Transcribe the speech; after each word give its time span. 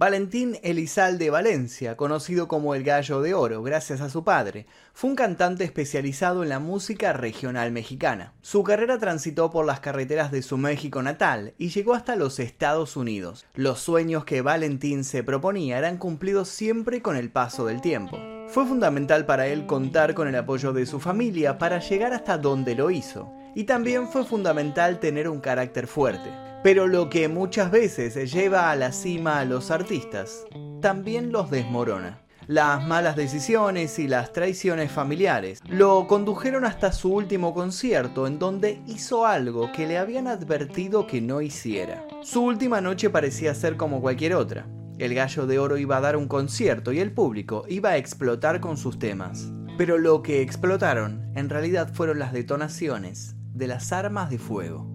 Valentín 0.00 0.56
Elizalde 0.62 1.28
Valencia, 1.28 1.94
conocido 1.94 2.48
como 2.48 2.74
el 2.74 2.84
Gallo 2.84 3.20
de 3.20 3.34
Oro 3.34 3.62
gracias 3.62 4.00
a 4.00 4.08
su 4.08 4.24
padre, 4.24 4.64
fue 4.94 5.10
un 5.10 5.14
cantante 5.14 5.62
especializado 5.62 6.42
en 6.42 6.48
la 6.48 6.58
música 6.58 7.12
regional 7.12 7.70
mexicana. 7.70 8.32
Su 8.40 8.64
carrera 8.64 8.98
transitó 8.98 9.50
por 9.50 9.66
las 9.66 9.80
carreteras 9.80 10.32
de 10.32 10.40
su 10.40 10.56
México 10.56 11.02
natal 11.02 11.52
y 11.58 11.68
llegó 11.68 11.92
hasta 11.92 12.16
los 12.16 12.38
Estados 12.38 12.96
Unidos. 12.96 13.44
Los 13.54 13.80
sueños 13.80 14.24
que 14.24 14.40
Valentín 14.40 15.04
se 15.04 15.22
proponía 15.22 15.76
eran 15.76 15.98
cumplidos 15.98 16.48
siempre 16.48 17.02
con 17.02 17.18
el 17.18 17.30
paso 17.30 17.66
del 17.66 17.82
tiempo. 17.82 18.18
Fue 18.48 18.64
fundamental 18.64 19.26
para 19.26 19.48
él 19.48 19.66
contar 19.66 20.14
con 20.14 20.28
el 20.28 20.36
apoyo 20.36 20.72
de 20.72 20.86
su 20.86 20.98
familia 20.98 21.58
para 21.58 21.78
llegar 21.78 22.14
hasta 22.14 22.38
donde 22.38 22.74
lo 22.74 22.90
hizo, 22.90 23.30
y 23.54 23.64
también 23.64 24.08
fue 24.08 24.24
fundamental 24.24 24.98
tener 24.98 25.28
un 25.28 25.40
carácter 25.40 25.86
fuerte. 25.86 26.49
Pero 26.62 26.86
lo 26.86 27.08
que 27.08 27.26
muchas 27.28 27.70
veces 27.70 28.30
lleva 28.30 28.70
a 28.70 28.76
la 28.76 28.92
cima 28.92 29.40
a 29.40 29.46
los 29.46 29.70
artistas, 29.70 30.44
también 30.82 31.32
los 31.32 31.50
desmorona. 31.50 32.20
Las 32.46 32.86
malas 32.86 33.16
decisiones 33.16 33.98
y 33.98 34.08
las 34.08 34.32
traiciones 34.32 34.90
familiares 34.90 35.60
lo 35.68 36.06
condujeron 36.06 36.66
hasta 36.66 36.92
su 36.92 37.14
último 37.14 37.54
concierto 37.54 38.26
en 38.26 38.38
donde 38.38 38.82
hizo 38.86 39.24
algo 39.24 39.72
que 39.72 39.86
le 39.86 39.96
habían 39.96 40.26
advertido 40.26 41.06
que 41.06 41.22
no 41.22 41.40
hiciera. 41.40 42.04
Su 42.22 42.42
última 42.42 42.82
noche 42.82 43.08
parecía 43.08 43.54
ser 43.54 43.78
como 43.78 44.02
cualquier 44.02 44.34
otra. 44.34 44.66
El 44.98 45.14
gallo 45.14 45.46
de 45.46 45.58
oro 45.58 45.78
iba 45.78 45.96
a 45.96 46.00
dar 46.02 46.16
un 46.16 46.28
concierto 46.28 46.92
y 46.92 46.98
el 46.98 47.12
público 47.12 47.64
iba 47.68 47.90
a 47.90 47.96
explotar 47.96 48.60
con 48.60 48.76
sus 48.76 48.98
temas. 48.98 49.50
Pero 49.78 49.96
lo 49.96 50.20
que 50.22 50.42
explotaron 50.42 51.32
en 51.36 51.48
realidad 51.48 51.94
fueron 51.94 52.18
las 52.18 52.34
detonaciones 52.34 53.34
de 53.54 53.66
las 53.66 53.92
armas 53.92 54.28
de 54.28 54.38
fuego. 54.38 54.89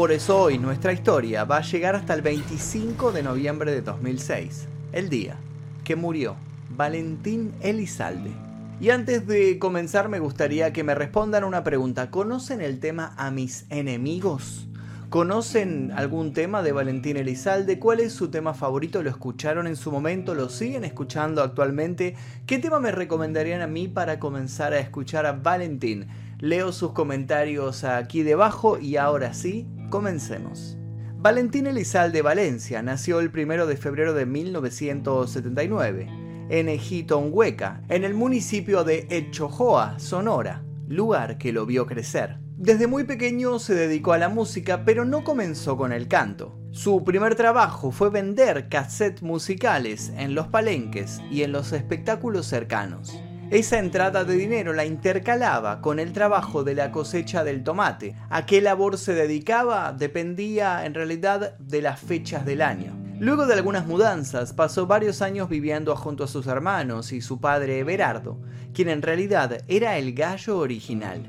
Por 0.00 0.12
eso 0.12 0.40
hoy 0.40 0.56
nuestra 0.56 0.94
historia 0.94 1.44
va 1.44 1.58
a 1.58 1.62
llegar 1.62 1.94
hasta 1.94 2.14
el 2.14 2.22
25 2.22 3.12
de 3.12 3.22
noviembre 3.22 3.70
de 3.70 3.82
2006, 3.82 4.66
el 4.92 5.10
día 5.10 5.36
que 5.84 5.94
murió 5.94 6.36
Valentín 6.74 7.52
Elizalde. 7.60 8.30
Y 8.80 8.88
antes 8.88 9.26
de 9.26 9.58
comenzar 9.58 10.08
me 10.08 10.18
gustaría 10.18 10.72
que 10.72 10.84
me 10.84 10.94
respondan 10.94 11.44
una 11.44 11.64
pregunta. 11.64 12.10
¿Conocen 12.10 12.62
el 12.62 12.80
tema 12.80 13.12
a 13.18 13.30
mis 13.30 13.66
enemigos? 13.68 14.68
¿Conocen 15.10 15.92
algún 15.94 16.32
tema 16.32 16.62
de 16.62 16.72
Valentín 16.72 17.18
Elizalde? 17.18 17.78
¿Cuál 17.78 18.00
es 18.00 18.14
su 18.14 18.30
tema 18.30 18.54
favorito? 18.54 19.02
¿Lo 19.02 19.10
escucharon 19.10 19.66
en 19.66 19.76
su 19.76 19.92
momento? 19.92 20.34
¿Lo 20.34 20.48
siguen 20.48 20.84
escuchando 20.84 21.42
actualmente? 21.42 22.16
¿Qué 22.46 22.58
tema 22.58 22.80
me 22.80 22.90
recomendarían 22.90 23.60
a 23.60 23.66
mí 23.66 23.86
para 23.86 24.18
comenzar 24.18 24.72
a 24.72 24.78
escuchar 24.78 25.26
a 25.26 25.32
Valentín? 25.32 26.06
Leo 26.40 26.72
sus 26.72 26.92
comentarios 26.92 27.84
aquí 27.84 28.22
debajo 28.22 28.78
y 28.78 28.96
ahora 28.96 29.34
sí, 29.34 29.68
Comencemos. 29.90 30.78
Valentín 31.16 31.66
Elizalde 31.66 32.22
Valencia 32.22 32.80
nació 32.80 33.18
el 33.18 33.32
1 33.36 33.66
de 33.66 33.76
febrero 33.76 34.14
de 34.14 34.24
1979 34.24 36.08
en 36.48 37.32
Hueca, 37.32 37.82
en 37.88 38.04
el 38.04 38.14
municipio 38.14 38.84
de 38.84 39.08
Echojoa, 39.10 39.98
Sonora, 39.98 40.62
lugar 40.86 41.38
que 41.38 41.52
lo 41.52 41.66
vio 41.66 41.86
crecer. 41.86 42.38
Desde 42.56 42.86
muy 42.86 43.02
pequeño 43.02 43.58
se 43.58 43.74
dedicó 43.74 44.12
a 44.12 44.18
la 44.18 44.28
música, 44.28 44.84
pero 44.84 45.04
no 45.04 45.24
comenzó 45.24 45.76
con 45.76 45.92
el 45.92 46.06
canto. 46.06 46.56
Su 46.70 47.02
primer 47.02 47.34
trabajo 47.34 47.90
fue 47.90 48.10
vender 48.10 48.68
cassettes 48.68 49.22
musicales 49.22 50.12
en 50.16 50.36
los 50.36 50.46
palenques 50.46 51.20
y 51.32 51.42
en 51.42 51.50
los 51.50 51.72
espectáculos 51.72 52.46
cercanos. 52.46 53.20
Esa 53.50 53.80
entrada 53.80 54.22
de 54.22 54.36
dinero 54.36 54.72
la 54.72 54.84
intercalaba 54.84 55.80
con 55.80 55.98
el 55.98 56.12
trabajo 56.12 56.62
de 56.62 56.76
la 56.76 56.92
cosecha 56.92 57.42
del 57.42 57.64
tomate. 57.64 58.14
A 58.28 58.46
qué 58.46 58.60
labor 58.60 58.96
se 58.96 59.12
dedicaba 59.12 59.92
dependía 59.92 60.86
en 60.86 60.94
realidad 60.94 61.58
de 61.58 61.82
las 61.82 61.98
fechas 61.98 62.46
del 62.46 62.62
año. 62.62 62.96
Luego 63.18 63.46
de 63.46 63.54
algunas 63.54 63.88
mudanzas, 63.88 64.52
pasó 64.52 64.86
varios 64.86 65.20
años 65.20 65.48
viviendo 65.48 65.96
junto 65.96 66.22
a 66.22 66.28
sus 66.28 66.46
hermanos 66.46 67.12
y 67.12 67.20
su 67.20 67.40
padre 67.40 67.80
Everardo, 67.80 68.38
quien 68.72 68.88
en 68.88 69.02
realidad 69.02 69.64
era 69.66 69.98
el 69.98 70.14
gallo 70.14 70.56
original. 70.58 71.26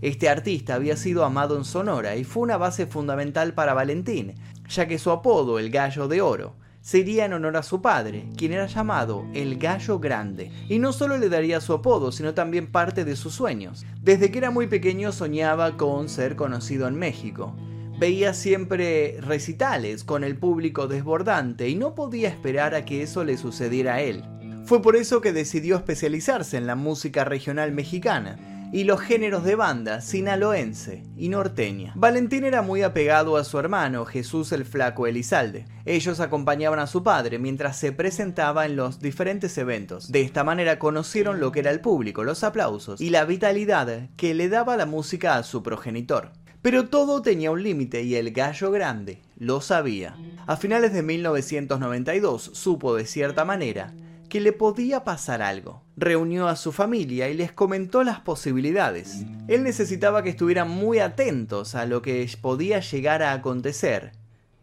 Este 0.00 0.28
artista 0.28 0.74
había 0.74 0.96
sido 0.96 1.24
amado 1.24 1.56
en 1.56 1.64
Sonora 1.64 2.16
y 2.16 2.24
fue 2.24 2.42
una 2.42 2.56
base 2.56 2.86
fundamental 2.86 3.54
para 3.54 3.72
Valentín, 3.72 4.34
ya 4.68 4.88
que 4.88 4.98
su 4.98 5.12
apodo, 5.12 5.60
el 5.60 5.70
gallo 5.70 6.08
de 6.08 6.22
oro, 6.22 6.56
sería 6.82 7.24
en 7.24 7.32
honor 7.32 7.56
a 7.56 7.62
su 7.62 7.80
padre, 7.80 8.26
quien 8.36 8.52
era 8.52 8.66
llamado 8.66 9.24
el 9.32 9.56
Gallo 9.56 9.98
Grande, 9.98 10.50
y 10.68 10.78
no 10.78 10.92
solo 10.92 11.16
le 11.16 11.28
daría 11.28 11.60
su 11.60 11.72
apodo, 11.72 12.12
sino 12.12 12.34
también 12.34 12.70
parte 12.70 13.04
de 13.04 13.16
sus 13.16 13.32
sueños. 13.34 13.86
Desde 14.02 14.30
que 14.30 14.38
era 14.38 14.50
muy 14.50 14.66
pequeño 14.66 15.12
soñaba 15.12 15.76
con 15.76 16.08
ser 16.08 16.36
conocido 16.36 16.88
en 16.88 16.96
México. 16.96 17.56
Veía 17.98 18.34
siempre 18.34 19.16
recitales 19.20 20.02
con 20.02 20.24
el 20.24 20.36
público 20.36 20.88
desbordante 20.88 21.68
y 21.68 21.76
no 21.76 21.94
podía 21.94 22.28
esperar 22.28 22.74
a 22.74 22.84
que 22.84 23.02
eso 23.02 23.22
le 23.22 23.38
sucediera 23.38 23.94
a 23.94 24.00
él. 24.02 24.24
Fue 24.64 24.82
por 24.82 24.96
eso 24.96 25.20
que 25.20 25.32
decidió 25.32 25.76
especializarse 25.76 26.56
en 26.56 26.66
la 26.66 26.74
música 26.74 27.24
regional 27.24 27.72
mexicana, 27.72 28.51
y 28.72 28.84
los 28.84 29.00
géneros 29.00 29.44
de 29.44 29.54
banda 29.54 30.00
sinaloense 30.00 31.02
y 31.16 31.28
norteña. 31.28 31.92
Valentín 31.94 32.44
era 32.44 32.62
muy 32.62 32.82
apegado 32.82 33.36
a 33.36 33.44
su 33.44 33.58
hermano 33.58 34.06
Jesús 34.06 34.50
el 34.52 34.64
Flaco 34.64 35.06
Elizalde. 35.06 35.66
Ellos 35.84 36.20
acompañaban 36.20 36.78
a 36.78 36.86
su 36.86 37.02
padre 37.02 37.38
mientras 37.38 37.76
se 37.76 37.92
presentaba 37.92 38.64
en 38.64 38.76
los 38.76 38.98
diferentes 38.98 39.56
eventos. 39.58 40.10
De 40.10 40.22
esta 40.22 40.42
manera 40.42 40.78
conocieron 40.78 41.38
lo 41.38 41.52
que 41.52 41.60
era 41.60 41.70
el 41.70 41.80
público, 41.80 42.24
los 42.24 42.42
aplausos 42.42 43.00
y 43.00 43.10
la 43.10 43.26
vitalidad 43.26 44.08
que 44.16 44.34
le 44.34 44.48
daba 44.48 44.76
la 44.76 44.86
música 44.86 45.36
a 45.36 45.42
su 45.42 45.62
progenitor. 45.62 46.32
Pero 46.62 46.88
todo 46.88 47.22
tenía 47.22 47.50
un 47.50 47.62
límite 47.62 48.02
y 48.02 48.14
el 48.14 48.30
gallo 48.30 48.70
grande 48.70 49.20
lo 49.36 49.60
sabía. 49.60 50.16
A 50.46 50.56
finales 50.56 50.92
de 50.92 51.02
1992 51.02 52.52
supo 52.54 52.94
de 52.94 53.04
cierta 53.04 53.44
manera 53.44 53.92
que 54.32 54.40
le 54.40 54.54
podía 54.54 55.04
pasar 55.04 55.42
algo. 55.42 55.82
Reunió 55.94 56.48
a 56.48 56.56
su 56.56 56.72
familia 56.72 57.28
y 57.28 57.34
les 57.34 57.52
comentó 57.52 58.02
las 58.02 58.20
posibilidades. 58.20 59.26
Él 59.46 59.62
necesitaba 59.62 60.22
que 60.22 60.30
estuvieran 60.30 60.70
muy 60.70 61.00
atentos 61.00 61.74
a 61.74 61.84
lo 61.84 62.00
que 62.00 62.26
podía 62.40 62.80
llegar 62.80 63.22
a 63.22 63.34
acontecer. 63.34 64.12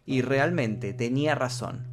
Y 0.08 0.24
realmente 0.24 0.94
tenía 0.94 1.36
razón. 1.36 1.86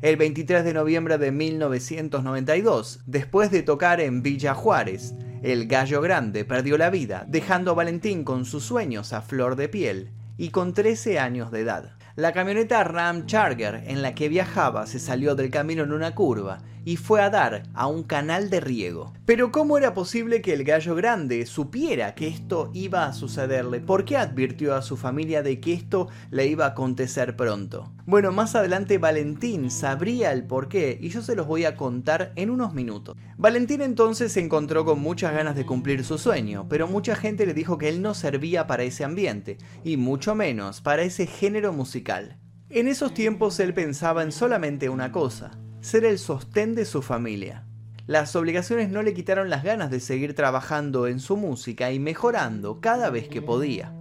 El 0.00 0.16
23 0.16 0.64
de 0.64 0.74
noviembre 0.74 1.18
de 1.18 1.32
1992, 1.32 3.00
después 3.04 3.50
de 3.50 3.64
tocar 3.64 4.00
en 4.00 4.22
Villa 4.22 4.54
Juárez, 4.54 5.16
el 5.42 5.66
gallo 5.66 6.00
grande 6.00 6.44
perdió 6.44 6.78
la 6.78 6.90
vida, 6.90 7.24
dejando 7.26 7.72
a 7.72 7.74
Valentín 7.74 8.22
con 8.22 8.44
sus 8.44 8.62
sueños 8.62 9.12
a 9.12 9.22
flor 9.22 9.56
de 9.56 9.68
piel 9.68 10.12
y 10.38 10.50
con 10.50 10.72
13 10.72 11.18
años 11.18 11.50
de 11.50 11.62
edad. 11.62 11.96
La 12.14 12.32
camioneta 12.32 12.84
Ram 12.84 13.26
Charger 13.26 13.82
en 13.88 14.02
la 14.02 14.14
que 14.14 14.28
viajaba 14.28 14.86
se 14.86 15.00
salió 15.00 15.34
del 15.34 15.50
camino 15.50 15.82
en 15.82 15.90
una 15.90 16.14
curva 16.14 16.60
y 16.84 16.96
fue 16.96 17.22
a 17.22 17.30
dar 17.30 17.64
a 17.74 17.86
un 17.86 18.02
canal 18.02 18.50
de 18.50 18.60
riego. 18.60 19.12
Pero 19.26 19.50
¿cómo 19.52 19.78
era 19.78 19.94
posible 19.94 20.42
que 20.42 20.52
el 20.52 20.64
gallo 20.64 20.94
grande 20.94 21.46
supiera 21.46 22.14
que 22.14 22.28
esto 22.28 22.70
iba 22.74 23.06
a 23.06 23.12
sucederle? 23.12 23.80
¿Por 23.80 24.04
qué 24.04 24.16
advirtió 24.16 24.74
a 24.74 24.82
su 24.82 24.96
familia 24.96 25.42
de 25.42 25.60
que 25.60 25.72
esto 25.72 26.08
le 26.30 26.46
iba 26.46 26.66
a 26.66 26.68
acontecer 26.68 27.36
pronto? 27.36 27.92
Bueno, 28.06 28.32
más 28.32 28.54
adelante 28.54 28.98
Valentín 28.98 29.70
sabría 29.70 30.32
el 30.32 30.44
por 30.44 30.68
qué 30.68 30.98
y 31.00 31.08
yo 31.08 31.22
se 31.22 31.34
los 31.34 31.46
voy 31.46 31.64
a 31.64 31.76
contar 31.76 32.32
en 32.36 32.50
unos 32.50 32.74
minutos. 32.74 33.16
Valentín 33.36 33.80
entonces 33.80 34.32
se 34.32 34.40
encontró 34.40 34.84
con 34.84 35.00
muchas 35.00 35.32
ganas 35.32 35.56
de 35.56 35.66
cumplir 35.66 36.04
su 36.04 36.18
sueño, 36.18 36.66
pero 36.68 36.86
mucha 36.86 37.16
gente 37.16 37.46
le 37.46 37.54
dijo 37.54 37.78
que 37.78 37.88
él 37.88 38.02
no 38.02 38.14
servía 38.14 38.66
para 38.66 38.84
ese 38.84 39.04
ambiente, 39.04 39.58
y 39.82 39.96
mucho 39.96 40.34
menos 40.34 40.80
para 40.80 41.02
ese 41.02 41.26
género 41.26 41.72
musical. 41.72 42.38
En 42.70 42.88
esos 42.88 43.14
tiempos 43.14 43.58
él 43.60 43.74
pensaba 43.74 44.22
en 44.22 44.32
solamente 44.32 44.88
una 44.88 45.12
cosa, 45.12 45.52
ser 45.84 46.06
el 46.06 46.18
sostén 46.18 46.74
de 46.74 46.86
su 46.86 47.02
familia. 47.02 47.62
Las 48.06 48.34
obligaciones 48.36 48.88
no 48.88 49.02
le 49.02 49.12
quitaron 49.12 49.50
las 49.50 49.62
ganas 49.62 49.90
de 49.90 50.00
seguir 50.00 50.34
trabajando 50.34 51.06
en 51.06 51.20
su 51.20 51.36
música 51.36 51.92
y 51.92 51.98
mejorando 51.98 52.80
cada 52.80 53.10
vez 53.10 53.28
que 53.28 53.42
podía. 53.42 53.92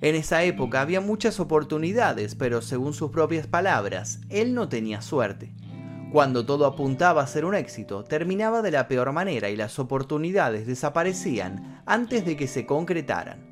En 0.00 0.16
esa 0.16 0.42
época 0.42 0.80
había 0.80 1.00
muchas 1.00 1.38
oportunidades, 1.38 2.34
pero 2.34 2.62
según 2.62 2.94
sus 2.94 3.12
propias 3.12 3.46
palabras, 3.46 4.18
él 4.28 4.54
no 4.54 4.68
tenía 4.68 5.02
suerte. 5.02 5.54
Cuando 6.10 6.44
todo 6.44 6.66
apuntaba 6.66 7.22
a 7.22 7.28
ser 7.28 7.44
un 7.44 7.54
éxito, 7.54 8.02
terminaba 8.02 8.60
de 8.60 8.72
la 8.72 8.88
peor 8.88 9.12
manera 9.12 9.50
y 9.50 9.56
las 9.56 9.78
oportunidades 9.78 10.66
desaparecían 10.66 11.80
antes 11.86 12.24
de 12.24 12.36
que 12.36 12.48
se 12.48 12.66
concretaran. 12.66 13.48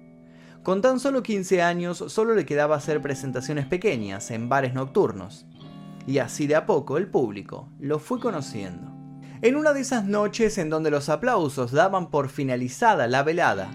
Con 0.64 0.82
tan 0.82 0.98
solo 0.98 1.22
15 1.22 1.62
años 1.62 2.04
solo 2.08 2.34
le 2.34 2.44
quedaba 2.44 2.74
hacer 2.74 3.00
presentaciones 3.00 3.66
pequeñas 3.66 4.32
en 4.32 4.48
bares 4.48 4.74
nocturnos 4.74 5.46
y 6.08 6.20
así 6.20 6.46
de 6.46 6.56
a 6.56 6.64
poco 6.64 6.96
el 6.96 7.06
público 7.06 7.68
lo 7.78 7.98
fue 7.98 8.18
conociendo. 8.18 8.94
En 9.42 9.56
una 9.56 9.74
de 9.74 9.80
esas 9.80 10.06
noches 10.06 10.56
en 10.56 10.70
donde 10.70 10.90
los 10.90 11.10
aplausos 11.10 11.70
daban 11.70 12.10
por 12.10 12.30
finalizada 12.30 13.06
la 13.06 13.22
velada, 13.22 13.70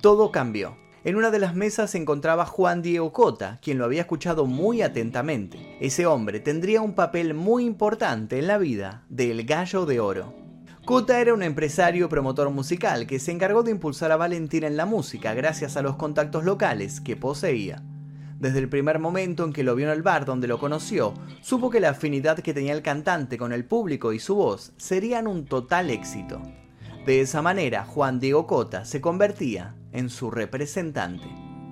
todo 0.00 0.30
cambió. 0.30 0.76
En 1.02 1.16
una 1.16 1.32
de 1.32 1.40
las 1.40 1.56
mesas 1.56 1.90
se 1.90 1.98
encontraba 1.98 2.46
Juan 2.46 2.80
Diego 2.80 3.12
Cota, 3.12 3.58
quien 3.60 3.78
lo 3.78 3.86
había 3.86 4.02
escuchado 4.02 4.46
muy 4.46 4.82
atentamente. 4.82 5.76
Ese 5.80 6.06
hombre 6.06 6.38
tendría 6.38 6.80
un 6.80 6.94
papel 6.94 7.34
muy 7.34 7.64
importante 7.64 8.38
en 8.38 8.46
la 8.46 8.56
vida 8.56 9.02
del 9.08 9.44
Gallo 9.44 9.84
de 9.84 9.98
Oro. 9.98 10.32
Cota 10.84 11.20
era 11.20 11.34
un 11.34 11.42
empresario 11.42 12.08
promotor 12.08 12.50
musical 12.50 13.08
que 13.08 13.18
se 13.18 13.32
encargó 13.32 13.64
de 13.64 13.72
impulsar 13.72 14.12
a 14.12 14.16
Valentín 14.16 14.62
en 14.62 14.76
la 14.76 14.86
música 14.86 15.34
gracias 15.34 15.76
a 15.76 15.82
los 15.82 15.96
contactos 15.96 16.44
locales 16.44 17.00
que 17.00 17.16
poseía. 17.16 17.82
Desde 18.44 18.58
el 18.58 18.68
primer 18.68 18.98
momento 18.98 19.42
en 19.42 19.54
que 19.54 19.62
lo 19.62 19.74
vio 19.74 19.86
en 19.86 19.92
el 19.94 20.02
bar 20.02 20.26
donde 20.26 20.46
lo 20.46 20.58
conoció, 20.58 21.14
supo 21.40 21.70
que 21.70 21.80
la 21.80 21.88
afinidad 21.88 22.40
que 22.40 22.52
tenía 22.52 22.74
el 22.74 22.82
cantante 22.82 23.38
con 23.38 23.54
el 23.54 23.64
público 23.64 24.12
y 24.12 24.18
su 24.18 24.34
voz 24.34 24.74
serían 24.76 25.26
un 25.26 25.46
total 25.46 25.88
éxito. 25.88 26.42
De 27.06 27.22
esa 27.22 27.40
manera, 27.40 27.86
Juan 27.86 28.20
Diego 28.20 28.46
Cota 28.46 28.84
se 28.84 29.00
convertía 29.00 29.74
en 29.92 30.10
su 30.10 30.30
representante. 30.30 31.24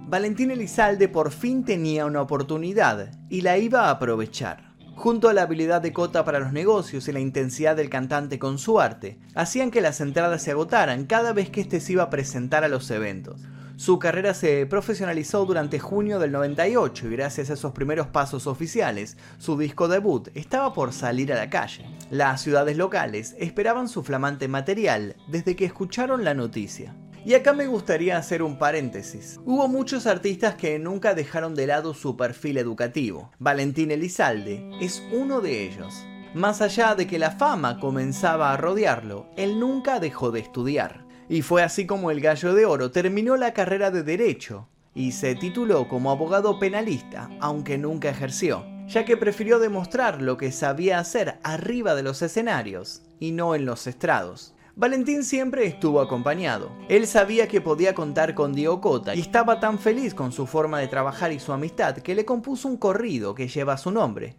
Valentín 0.09 0.51
Elizalde 0.51 1.09
por 1.09 1.31
fin 1.31 1.63
tenía 1.63 2.07
una 2.07 2.23
oportunidad 2.23 3.11
y 3.29 3.43
la 3.43 3.59
iba 3.59 3.89
a 3.89 3.91
aprovechar. 3.91 4.73
Junto 4.97 5.29
a 5.29 5.35
la 5.35 5.43
habilidad 5.43 5.83
de 5.83 5.93
Cota 5.93 6.25
para 6.25 6.41
los 6.41 6.55
negocios 6.55 7.07
y 7.07 7.13
la 7.13 7.21
intensidad 7.21 7.77
del 7.77 7.91
cantante 7.91 8.39
con 8.39 8.57
su 8.57 8.81
arte, 8.81 9.19
hacían 9.35 9.71
que 9.71 9.83
las 9.83 10.01
entradas 10.01 10.43
se 10.43 10.53
agotaran 10.53 11.05
cada 11.05 11.35
vez 11.35 11.51
que 11.51 11.61
éste 11.61 11.81
se 11.81 11.93
iba 11.93 12.05
a 12.05 12.09
presentar 12.09 12.65
a 12.65 12.69
los 12.69 12.91
eventos. 12.91 13.43
Su 13.83 13.99
carrera 13.99 14.33
se 14.33 14.65
profesionalizó 14.67 15.45
durante 15.45 15.81
junio 15.81 16.21
del 16.21 16.31
98 16.31 17.09
y 17.09 17.17
gracias 17.17 17.51
a 17.51 17.55
esos 17.55 17.73
primeros 17.73 18.07
pasos 18.07 18.47
oficiales, 18.47 19.17
su 19.39 19.59
disco 19.59 19.89
debut 19.89 20.29
estaba 20.37 20.73
por 20.73 20.93
salir 20.93 21.33
a 21.33 21.37
la 21.37 21.51
calle. 21.51 21.85
Las 22.09 22.43
ciudades 22.43 22.77
locales 22.77 23.35
esperaban 23.41 23.89
su 23.89 24.05
flamante 24.05 24.47
material 24.47 25.17
desde 25.27 25.57
que 25.57 25.65
escucharon 25.65 26.23
la 26.23 26.33
noticia. 26.33 26.95
Y 27.25 27.35
acá 27.35 27.55
me 27.55 27.67
gustaría 27.67 28.19
hacer 28.19 28.45
un 28.45 28.57
paréntesis. 28.57 29.41
Hubo 29.45 29.67
muchos 29.67 30.07
artistas 30.07 30.55
que 30.55 30.79
nunca 30.79 31.15
dejaron 31.15 31.57
de 31.57 31.67
lado 31.67 31.93
su 31.93 32.17
perfil 32.17 32.59
educativo. 32.59 33.33
Valentín 33.41 33.91
Elizalde 33.91 34.65
es 34.81 35.03
uno 35.13 35.41
de 35.41 35.67
ellos. 35.67 36.07
Más 36.35 36.63
allá 36.63 36.95
de 36.95 37.09
que 37.09 37.19
la 37.19 37.33
fama 37.33 37.81
comenzaba 37.81 38.53
a 38.53 38.57
rodearlo, 38.57 39.27
él 39.37 39.59
nunca 39.59 39.99
dejó 39.99 40.31
de 40.31 40.39
estudiar. 40.39 41.02
Y 41.33 41.41
fue 41.41 41.63
así 41.63 41.87
como 41.87 42.11
el 42.11 42.21
Gallo 42.21 42.53
de 42.53 42.67
Oro 42.67 42.91
terminó 42.91 43.39
la 43.39 43.55
carrera 43.55 43.91
de 43.91 44.03
Derecho 44.03 44.69
y 44.95 45.13
se 45.13 45.35
tituló 45.35 45.89
como 45.89 46.11
abogado 46.11 46.59
penalista, 46.59 47.31
aunque 47.41 47.79
nunca 47.79 48.11
ejerció, 48.11 48.67
ya 48.87 49.07
que 49.07 49.17
prefirió 49.17 49.59
demostrar 49.59 50.21
lo 50.21 50.37
que 50.37 50.53
sabía 50.53 50.99
hacer 50.99 51.39
arriba 51.43 51.95
de 51.95 52.03
los 52.03 52.21
escenarios 52.21 53.01
y 53.19 53.33
no 53.33 53.55
en 53.55 53.65
los 53.65 53.87
estrados. 53.87 54.55
Valentín 54.77 55.25
siempre 55.25 55.65
estuvo 55.65 56.03
acompañado. 56.03 56.71
Él 56.91 57.07
sabía 57.07 57.49
que 57.49 57.63
podía 57.63 57.95
contar 57.95 58.35
con 58.35 58.53
Diego 58.53 58.83
Cota 58.83 59.15
y 59.15 59.21
estaba 59.21 59.59
tan 59.59 59.79
feliz 59.79 60.13
con 60.13 60.33
su 60.33 60.47
forma 60.47 60.81
de 60.81 60.89
trabajar 60.89 61.33
y 61.33 61.41
su 61.41 61.55
amistad 61.55 61.97
que 61.97 62.15
le 62.15 62.27
compuso 62.27 62.69
un 62.69 62.77
corrido 62.77 63.35
que 63.35 63.49
lleva 63.49 63.79
su 63.79 63.91
nombre. 63.91 64.37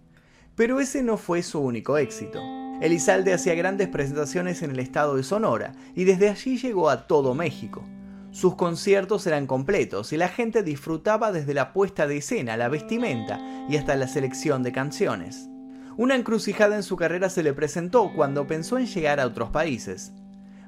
Pero 0.55 0.79
ese 0.79 1.01
no 1.01 1.17
fue 1.17 1.41
su 1.41 1.59
único 1.59 1.97
éxito. 1.97 2.62
Elizalde 2.81 3.33
hacía 3.33 3.55
grandes 3.55 3.87
presentaciones 3.87 4.61
en 4.61 4.71
el 4.71 4.79
estado 4.79 5.15
de 5.15 5.23
Sonora 5.23 5.73
y 5.95 6.03
desde 6.03 6.29
allí 6.29 6.57
llegó 6.57 6.89
a 6.89 7.07
todo 7.07 7.33
México. 7.33 7.83
Sus 8.31 8.55
conciertos 8.55 9.27
eran 9.27 9.45
completos 9.45 10.11
y 10.11 10.17
la 10.17 10.27
gente 10.27 10.63
disfrutaba 10.63 11.31
desde 11.31 11.53
la 11.53 11.71
puesta 11.71 12.07
de 12.07 12.17
escena, 12.17 12.57
la 12.57 12.67
vestimenta 12.67 13.39
y 13.69 13.77
hasta 13.77 13.95
la 13.95 14.07
selección 14.07 14.63
de 14.63 14.71
canciones. 14.71 15.49
Una 15.97 16.15
encrucijada 16.15 16.75
en 16.75 16.81
su 16.81 16.95
carrera 16.95 17.29
se 17.29 17.43
le 17.43 17.53
presentó 17.53 18.11
cuando 18.15 18.47
pensó 18.47 18.79
en 18.79 18.87
llegar 18.87 19.19
a 19.19 19.27
otros 19.27 19.51
países. 19.51 20.11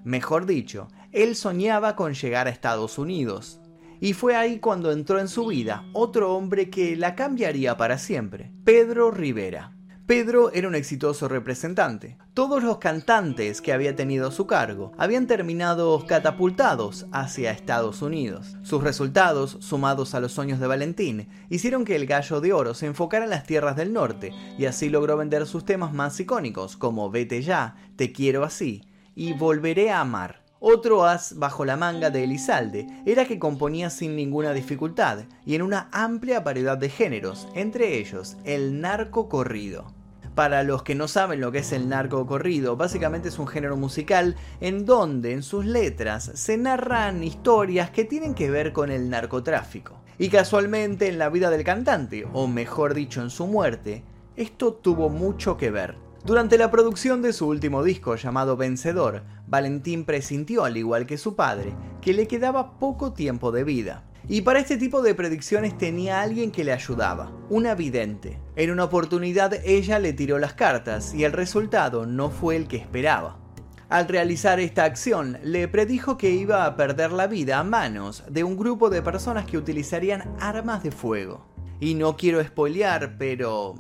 Mejor 0.04 0.46
dicho, 0.46 0.88
él 1.12 1.36
soñaba 1.36 1.96
con 1.96 2.14
llegar 2.14 2.46
a 2.46 2.52
Estados 2.52 3.00
Unidos. 3.00 3.60
Y 4.00 4.14
fue 4.14 4.36
ahí 4.36 4.60
cuando 4.60 4.92
entró 4.92 5.20
en 5.20 5.28
su 5.28 5.48
vida 5.48 5.84
otro 5.94 6.36
hombre 6.36 6.70
que 6.70 6.96
la 6.96 7.16
cambiaría 7.16 7.76
para 7.78 7.98
siempre, 7.98 8.52
Pedro 8.64 9.10
Rivera. 9.10 9.75
Pedro 10.06 10.52
era 10.54 10.68
un 10.68 10.76
exitoso 10.76 11.28
representante. 11.28 12.16
Todos 12.36 12.62
los 12.62 12.78
cantantes 12.78 13.60
que 13.60 13.74
había 13.74 13.96
tenido 13.96 14.28
a 14.28 14.32
su 14.32 14.46
cargo 14.46 14.92
habían 15.00 15.26
terminado 15.26 16.06
catapultados 16.06 17.08
hacia 17.12 17.50
Estados 17.50 18.04
Unidos. 18.04 18.56
Sus 18.62 18.84
resultados, 18.84 19.58
sumados 19.62 20.14
a 20.14 20.20
los 20.20 20.32
sueños 20.32 20.60
de 20.60 20.68
Valentín, 20.68 21.28
hicieron 21.50 21.86
que 21.86 21.96
el 21.96 22.06
Gallo 22.06 22.40
de 22.40 22.54
Oro 22.54 22.76
se 22.76 22.86
enfocara 22.86 23.24
en 23.24 23.32
las 23.32 23.48
tierras 23.48 23.76
del 23.76 23.94
norte 23.94 24.32
y 24.60 24.66
así 24.66 24.90
logró 24.90 25.18
vender 25.18 25.48
sus 25.48 25.66
temas 25.66 25.92
más 25.92 26.20
icónicos 26.20 26.78
como 26.78 27.10
Vete 27.10 27.42
ya, 27.42 27.76
Te 27.96 28.12
quiero 28.12 28.44
así, 28.44 28.84
y 29.16 29.34
Volveré 29.34 29.90
a 29.90 30.02
amar. 30.02 30.45
Otro 30.68 31.06
as 31.06 31.38
bajo 31.38 31.64
la 31.64 31.78
manga 31.78 32.10
de 32.10 32.24
Elizalde 32.24 32.88
era 33.06 33.26
que 33.26 33.38
componía 33.38 33.92
sin 33.92 34.16
ninguna 34.16 34.52
dificultad 34.52 35.26
y 35.46 35.54
en 35.54 35.62
una 35.62 35.90
amplia 35.92 36.40
variedad 36.40 36.76
de 36.76 36.90
géneros, 36.90 37.48
entre 37.54 38.00
ellos 38.00 38.36
el 38.46 38.82
narco 38.82 39.30
corrido. 39.30 39.94
Para 40.34 40.64
los 40.64 40.82
que 40.82 40.96
no 40.96 41.08
saben 41.08 41.40
lo 41.40 41.52
que 41.52 41.60
es 41.60 41.72
el 41.72 41.88
narco 41.88 42.26
corrido, 42.26 42.78
básicamente 42.78 43.28
es 43.30 43.38
un 43.38 43.46
género 43.46 43.78
musical 43.78 44.38
en 44.60 44.88
donde 44.88 45.34
en 45.34 45.44
sus 45.44 45.66
letras 45.66 46.32
se 46.34 46.58
narran 46.58 47.24
historias 47.24 47.92
que 47.92 48.04
tienen 48.04 48.34
que 48.34 48.50
ver 48.50 48.74
con 48.74 48.90
el 48.90 49.12
narcotráfico. 49.12 50.02
Y 50.18 50.30
casualmente 50.30 51.08
en 51.08 51.20
la 51.20 51.30
vida 51.30 51.52
del 51.52 51.64
cantante, 51.64 52.26
o 52.34 52.48
mejor 52.48 52.96
dicho 52.96 53.22
en 53.22 53.30
su 53.30 53.46
muerte, 53.46 54.04
esto 54.36 54.74
tuvo 54.74 55.10
mucho 55.10 55.58
que 55.58 55.70
ver. 55.70 56.05
Durante 56.26 56.58
la 56.58 56.72
producción 56.72 57.22
de 57.22 57.34
su 57.34 57.48
último 57.48 57.84
disco 57.84 58.16
llamado 58.16 58.58
Vencedor, 58.58 59.22
Valentín 59.46 60.06
presintió, 60.06 60.66
al 60.66 60.76
igual 60.76 61.06
que 61.06 61.20
su 61.20 61.36
padre, 61.36 61.76
que 62.02 62.14
le 62.14 62.28
quedaba 62.28 62.80
poco 62.80 63.14
tiempo 63.14 63.52
de 63.52 63.64
vida. 63.64 64.06
Y 64.28 64.42
para 64.42 64.58
este 64.58 64.78
tipo 64.78 65.04
de 65.04 65.14
predicciones 65.14 65.78
tenía 65.78 66.22
alguien 66.22 66.50
que 66.50 66.64
le 66.64 66.74
ayudaba, 66.74 67.32
una 67.52 67.76
vidente. 67.76 68.40
En 68.56 68.72
una 68.72 68.86
oportunidad 68.86 69.54
ella 69.64 70.00
le 70.00 70.14
tiró 70.14 70.40
las 70.40 70.56
cartas 70.56 71.14
y 71.14 71.26
el 71.26 71.32
resultado 71.32 72.08
no 72.08 72.32
fue 72.32 72.56
el 72.56 72.68
que 72.68 72.78
esperaba. 72.78 73.38
Al 73.88 74.08
realizar 74.08 74.60
esta 74.60 74.84
acción, 74.84 75.38
le 75.44 75.68
predijo 75.68 76.18
que 76.18 76.32
iba 76.32 76.66
a 76.66 76.76
perder 76.76 77.12
la 77.12 77.28
vida 77.28 77.60
a 77.60 77.64
manos 77.64 78.24
de 78.28 78.44
un 78.44 78.58
grupo 78.58 78.90
de 78.90 79.04
personas 79.04 79.46
que 79.46 79.60
utilizarían 79.60 80.34
armas 80.40 80.82
de 80.82 80.90
fuego. 80.90 81.46
Y 81.80 81.94
no 81.94 82.18
quiero 82.18 82.44
spoilear, 82.44 83.16
pero... 83.20 83.76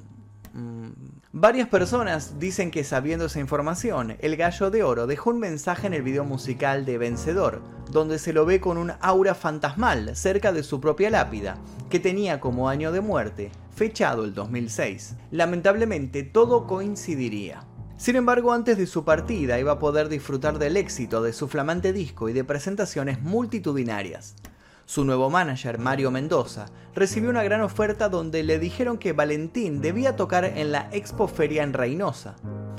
Varias 1.37 1.67
personas 1.67 2.39
dicen 2.39 2.71
que 2.71 2.85
sabiendo 2.85 3.25
esa 3.25 3.41
información, 3.41 4.15
el 4.19 4.37
gallo 4.37 4.71
de 4.71 4.83
oro 4.83 5.05
dejó 5.05 5.31
un 5.31 5.39
mensaje 5.39 5.85
en 5.85 5.93
el 5.93 6.01
video 6.01 6.23
musical 6.23 6.85
de 6.85 6.97
Vencedor, 6.97 7.61
donde 7.91 8.19
se 8.19 8.31
lo 8.31 8.45
ve 8.45 8.61
con 8.61 8.77
un 8.77 8.93
aura 9.01 9.35
fantasmal 9.35 10.15
cerca 10.15 10.53
de 10.53 10.63
su 10.63 10.79
propia 10.79 11.09
lápida, 11.09 11.57
que 11.89 11.99
tenía 11.99 12.39
como 12.39 12.69
año 12.69 12.93
de 12.93 13.01
muerte 13.01 13.51
fechado 13.75 14.23
el 14.23 14.33
2006. 14.33 15.15
Lamentablemente 15.31 16.23
todo 16.23 16.67
coincidiría. 16.67 17.65
Sin 17.97 18.15
embargo, 18.15 18.53
antes 18.53 18.77
de 18.77 18.87
su 18.87 19.03
partida 19.03 19.59
iba 19.59 19.73
a 19.73 19.79
poder 19.79 20.07
disfrutar 20.07 20.57
del 20.57 20.77
éxito 20.77 21.21
de 21.21 21.33
su 21.33 21.49
flamante 21.49 21.91
disco 21.91 22.29
y 22.29 22.33
de 22.33 22.45
presentaciones 22.45 23.21
multitudinarias. 23.21 24.37
Su 24.87 25.03
nuevo 25.03 25.31
manager, 25.31 25.79
Mario 25.79 26.11
Mendoza, 26.11 26.67
recibió 26.93 27.31
una 27.31 27.41
gran 27.41 27.61
oferta 27.61 28.07
donde 28.07 28.43
le 28.43 28.59
dijeron 28.59 28.99
que 28.99 29.13
Valentín 29.13 29.81
debía 29.81 30.15
tocar 30.15 30.45
en 30.45 30.71
la 30.71 30.89
Expo 30.91 31.27
Feria 31.27 31.63
en 31.63 31.73
Reynosa. 31.73 32.35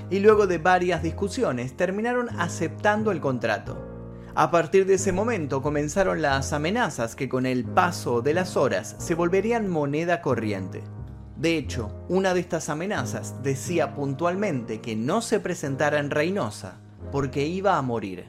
Y 0.09 0.21
luego 0.21 0.47
de 0.47 0.59
varias 0.59 1.03
discusiones 1.03 1.77
terminaron 1.77 2.29
aceptando 2.39 3.11
el 3.11 3.21
contrato. 3.21 3.77
A 4.37 4.53
partir 4.53 4.87
de 4.87 4.95
ese 4.95 5.11
momento 5.11 5.63
comenzaron 5.63 6.23
las 6.23 6.53
amenazas 6.53 7.17
que 7.17 7.29
con 7.29 7.45
el 7.45 7.65
paso 7.65 8.23
de 8.23 8.35
las 8.35 8.57
horas 8.57 8.95
se 8.99 9.17
volverían 9.17 9.69
moneda 9.69 10.23
corriente. 10.23 10.85
De 11.37 11.59
hecho, 11.59 12.05
una 12.09 12.35
de 12.35 12.41
estas 12.41 12.69
amenazas 12.69 13.43
decía 13.43 13.97
puntualmente 13.97 14.81
que 14.81 14.95
no 14.95 15.23
se 15.23 15.41
presentara 15.41 15.99
en 15.99 16.11
Reynosa 16.11 16.79
porque 17.11 17.47
iba 17.47 17.77
a 17.77 17.83
morir. 17.83 18.29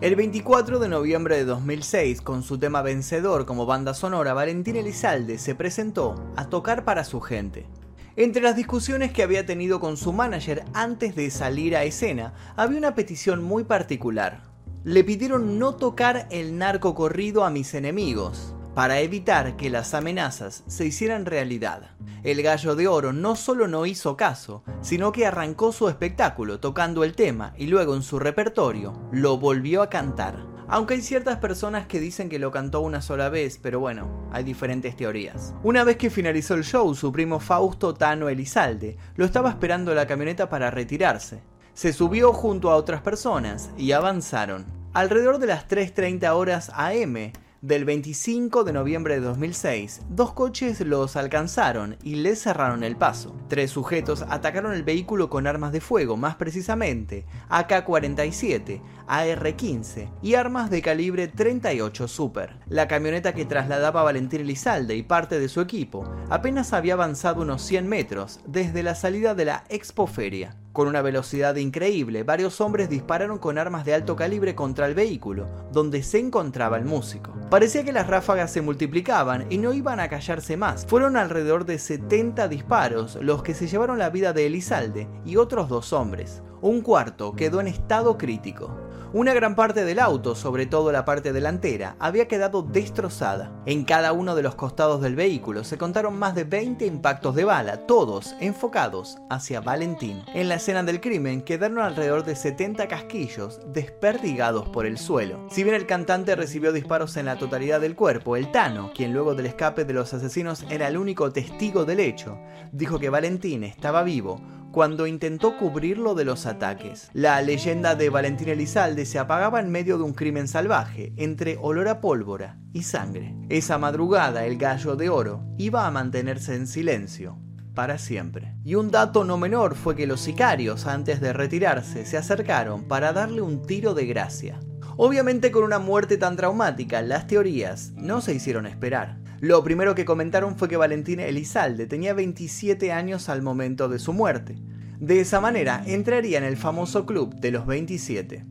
El 0.00 0.14
24 0.14 0.78
de 0.78 0.88
noviembre 0.88 1.36
de 1.36 1.44
2006, 1.44 2.20
con 2.20 2.44
su 2.44 2.56
tema 2.56 2.82
vencedor 2.82 3.46
como 3.46 3.66
banda 3.66 3.94
sonora, 3.94 4.32
Valentín 4.32 4.76
Elizalde 4.76 5.38
se 5.38 5.56
presentó 5.56 6.14
a 6.36 6.48
tocar 6.48 6.84
para 6.84 7.02
su 7.02 7.20
gente. 7.20 7.66
Entre 8.14 8.40
las 8.40 8.54
discusiones 8.54 9.10
que 9.10 9.24
había 9.24 9.44
tenido 9.44 9.80
con 9.80 9.96
su 9.96 10.12
manager 10.12 10.64
antes 10.72 11.16
de 11.16 11.30
salir 11.30 11.74
a 11.74 11.82
escena, 11.82 12.32
había 12.54 12.78
una 12.78 12.94
petición 12.94 13.42
muy 13.42 13.64
particular. 13.64 14.44
Le 14.84 15.02
pidieron 15.02 15.58
no 15.58 15.74
tocar 15.74 16.28
el 16.30 16.58
narco 16.58 16.94
corrido 16.94 17.42
a 17.42 17.50
mis 17.50 17.74
enemigos, 17.74 18.54
para 18.78 19.00
evitar 19.00 19.56
que 19.56 19.70
las 19.70 19.92
amenazas 19.92 20.62
se 20.68 20.86
hicieran 20.86 21.26
realidad. 21.26 21.96
El 22.22 22.44
gallo 22.44 22.76
de 22.76 22.86
oro 22.86 23.12
no 23.12 23.34
solo 23.34 23.66
no 23.66 23.86
hizo 23.86 24.16
caso, 24.16 24.62
sino 24.82 25.10
que 25.10 25.26
arrancó 25.26 25.72
su 25.72 25.88
espectáculo 25.88 26.60
tocando 26.60 27.02
el 27.02 27.16
tema 27.16 27.54
y 27.56 27.66
luego 27.66 27.96
en 27.96 28.04
su 28.04 28.20
repertorio 28.20 28.92
lo 29.10 29.36
volvió 29.36 29.82
a 29.82 29.90
cantar. 29.90 30.46
Aunque 30.68 30.94
hay 30.94 31.02
ciertas 31.02 31.38
personas 31.38 31.88
que 31.88 31.98
dicen 31.98 32.28
que 32.28 32.38
lo 32.38 32.52
cantó 32.52 32.80
una 32.80 33.02
sola 33.02 33.28
vez, 33.30 33.58
pero 33.60 33.80
bueno, 33.80 34.28
hay 34.30 34.44
diferentes 34.44 34.94
teorías. 34.94 35.54
Una 35.64 35.82
vez 35.82 35.96
que 35.96 36.08
finalizó 36.08 36.54
el 36.54 36.62
show, 36.62 36.94
su 36.94 37.10
primo 37.10 37.40
Fausto 37.40 37.94
Tano 37.94 38.28
Elizalde 38.28 38.96
lo 39.16 39.24
estaba 39.24 39.50
esperando 39.50 39.90
en 39.90 39.96
la 39.96 40.06
camioneta 40.06 40.48
para 40.48 40.70
retirarse. 40.70 41.42
Se 41.74 41.92
subió 41.92 42.32
junto 42.32 42.70
a 42.70 42.76
otras 42.76 43.00
personas 43.00 43.70
y 43.76 43.90
avanzaron. 43.90 44.66
Alrededor 44.94 45.38
de 45.38 45.48
las 45.48 45.66
3.30 45.66 46.30
horas 46.32 46.70
AM, 46.76 47.32
del 47.60 47.84
25 47.84 48.62
de 48.62 48.72
noviembre 48.72 49.14
de 49.14 49.20
2006, 49.20 50.02
dos 50.10 50.32
coches 50.32 50.80
los 50.80 51.16
alcanzaron 51.16 51.96
y 52.04 52.16
les 52.16 52.42
cerraron 52.42 52.84
el 52.84 52.96
paso. 52.96 53.34
Tres 53.48 53.72
sujetos 53.72 54.24
atacaron 54.28 54.74
el 54.74 54.84
vehículo 54.84 55.28
con 55.28 55.46
armas 55.46 55.72
de 55.72 55.80
fuego, 55.80 56.16
más 56.16 56.36
precisamente 56.36 57.24
AK-47, 57.48 58.80
AR-15 59.08 60.10
y 60.22 60.34
armas 60.34 60.70
de 60.70 60.82
calibre 60.82 61.28
38 61.28 62.06
Super. 62.06 62.60
La 62.68 62.86
camioneta 62.86 63.34
que 63.34 63.44
trasladaba 63.44 64.02
Valentín 64.02 64.42
Elizalde 64.42 64.94
y 64.94 65.02
parte 65.02 65.40
de 65.40 65.48
su 65.48 65.60
equipo 65.60 66.08
apenas 66.30 66.72
había 66.72 66.94
avanzado 66.94 67.42
unos 67.42 67.62
100 67.62 67.88
metros 67.88 68.40
desde 68.46 68.82
la 68.82 68.94
salida 68.94 69.34
de 69.34 69.46
la 69.46 69.64
Expoferia. 69.68 70.56
Con 70.78 70.86
una 70.86 71.02
velocidad 71.02 71.56
increíble, 71.56 72.22
varios 72.22 72.60
hombres 72.60 72.88
dispararon 72.88 73.38
con 73.38 73.58
armas 73.58 73.84
de 73.84 73.94
alto 73.94 74.14
calibre 74.14 74.54
contra 74.54 74.86
el 74.86 74.94
vehículo, 74.94 75.48
donde 75.72 76.04
se 76.04 76.20
encontraba 76.20 76.76
el 76.76 76.84
músico. 76.84 77.34
Parecía 77.50 77.82
que 77.82 77.90
las 77.90 78.06
ráfagas 78.06 78.52
se 78.52 78.60
multiplicaban 78.60 79.46
y 79.50 79.58
no 79.58 79.72
iban 79.72 79.98
a 79.98 80.08
callarse 80.08 80.56
más. 80.56 80.86
Fueron 80.86 81.16
alrededor 81.16 81.64
de 81.64 81.80
70 81.80 82.46
disparos 82.46 83.18
los 83.20 83.42
que 83.42 83.54
se 83.54 83.66
llevaron 83.66 83.98
la 83.98 84.10
vida 84.10 84.32
de 84.32 84.46
Elizalde 84.46 85.08
y 85.24 85.34
otros 85.34 85.68
dos 85.68 85.92
hombres. 85.92 86.44
Un 86.60 86.80
cuarto 86.82 87.34
quedó 87.34 87.60
en 87.60 87.66
estado 87.66 88.16
crítico. 88.16 88.87
Una 89.14 89.32
gran 89.32 89.54
parte 89.54 89.86
del 89.86 90.00
auto, 90.00 90.34
sobre 90.34 90.66
todo 90.66 90.92
la 90.92 91.06
parte 91.06 91.32
delantera, 91.32 91.96
había 91.98 92.28
quedado 92.28 92.60
destrozada. 92.60 93.50
En 93.64 93.84
cada 93.84 94.12
uno 94.12 94.34
de 94.34 94.42
los 94.42 94.54
costados 94.54 95.00
del 95.00 95.16
vehículo 95.16 95.64
se 95.64 95.78
contaron 95.78 96.18
más 96.18 96.34
de 96.34 96.44
20 96.44 96.84
impactos 96.84 97.34
de 97.34 97.44
bala, 97.44 97.86
todos 97.86 98.34
enfocados 98.38 99.16
hacia 99.30 99.62
Valentín. 99.62 100.22
En 100.34 100.50
la 100.50 100.56
escena 100.56 100.82
del 100.82 101.00
crimen 101.00 101.40
quedaron 101.40 101.78
alrededor 101.78 102.22
de 102.26 102.36
70 102.36 102.86
casquillos 102.86 103.60
desperdigados 103.72 104.68
por 104.68 104.84
el 104.84 104.98
suelo. 104.98 105.46
Si 105.50 105.64
bien 105.64 105.74
el 105.74 105.86
cantante 105.86 106.36
recibió 106.36 106.70
disparos 106.70 107.16
en 107.16 107.24
la 107.24 107.38
totalidad 107.38 107.80
del 107.80 107.96
cuerpo, 107.96 108.36
el 108.36 108.52
Tano, 108.52 108.90
quien 108.94 109.14
luego 109.14 109.34
del 109.34 109.46
escape 109.46 109.86
de 109.86 109.94
los 109.94 110.12
asesinos 110.12 110.66
era 110.68 110.86
el 110.86 110.98
único 110.98 111.32
testigo 111.32 111.86
del 111.86 112.00
hecho, 112.00 112.38
dijo 112.72 112.98
que 112.98 113.08
Valentín 113.08 113.64
estaba 113.64 114.02
vivo 114.02 114.38
cuando 114.72 115.06
intentó 115.06 115.56
cubrirlo 115.56 116.14
de 116.14 116.24
los 116.24 116.46
ataques. 116.46 117.10
La 117.12 117.40
leyenda 117.42 117.94
de 117.94 118.10
Valentín 118.10 118.48
Elizalde 118.48 119.06
se 119.06 119.18
apagaba 119.18 119.60
en 119.60 119.70
medio 119.70 119.98
de 119.98 120.04
un 120.04 120.14
crimen 120.14 120.48
salvaje, 120.48 121.12
entre 121.16 121.56
olor 121.60 121.88
a 121.88 122.00
pólvora 122.00 122.58
y 122.72 122.82
sangre. 122.82 123.34
Esa 123.48 123.78
madrugada 123.78 124.44
el 124.44 124.58
gallo 124.58 124.96
de 124.96 125.08
oro 125.08 125.44
iba 125.58 125.86
a 125.86 125.90
mantenerse 125.90 126.54
en 126.54 126.66
silencio 126.66 127.38
para 127.74 127.98
siempre. 127.98 128.56
Y 128.64 128.74
un 128.74 128.90
dato 128.90 129.22
no 129.22 129.38
menor 129.38 129.76
fue 129.76 129.94
que 129.94 130.08
los 130.08 130.20
sicarios, 130.20 130.86
antes 130.86 131.20
de 131.20 131.32
retirarse, 131.32 132.04
se 132.06 132.16
acercaron 132.16 132.88
para 132.88 133.12
darle 133.12 133.40
un 133.40 133.62
tiro 133.62 133.94
de 133.94 134.04
gracia. 134.04 134.58
Obviamente 134.96 135.52
con 135.52 135.62
una 135.62 135.78
muerte 135.78 136.16
tan 136.16 136.36
traumática, 136.36 137.02
las 137.02 137.28
teorías 137.28 137.92
no 137.94 138.20
se 138.20 138.34
hicieron 138.34 138.66
esperar. 138.66 139.17
Lo 139.40 139.62
primero 139.62 139.94
que 139.94 140.04
comentaron 140.04 140.56
fue 140.56 140.68
que 140.68 140.76
Valentín 140.76 141.20
Elizalde 141.20 141.86
tenía 141.86 142.12
27 142.12 142.90
años 142.92 143.28
al 143.28 143.40
momento 143.40 143.88
de 143.88 144.00
su 144.00 144.12
muerte. 144.12 144.56
De 144.98 145.20
esa 145.20 145.40
manera 145.40 145.84
entraría 145.86 146.38
en 146.38 146.44
el 146.44 146.56
famoso 146.56 147.06
club 147.06 147.36
de 147.36 147.52
los 147.52 147.64
27. 147.64 148.44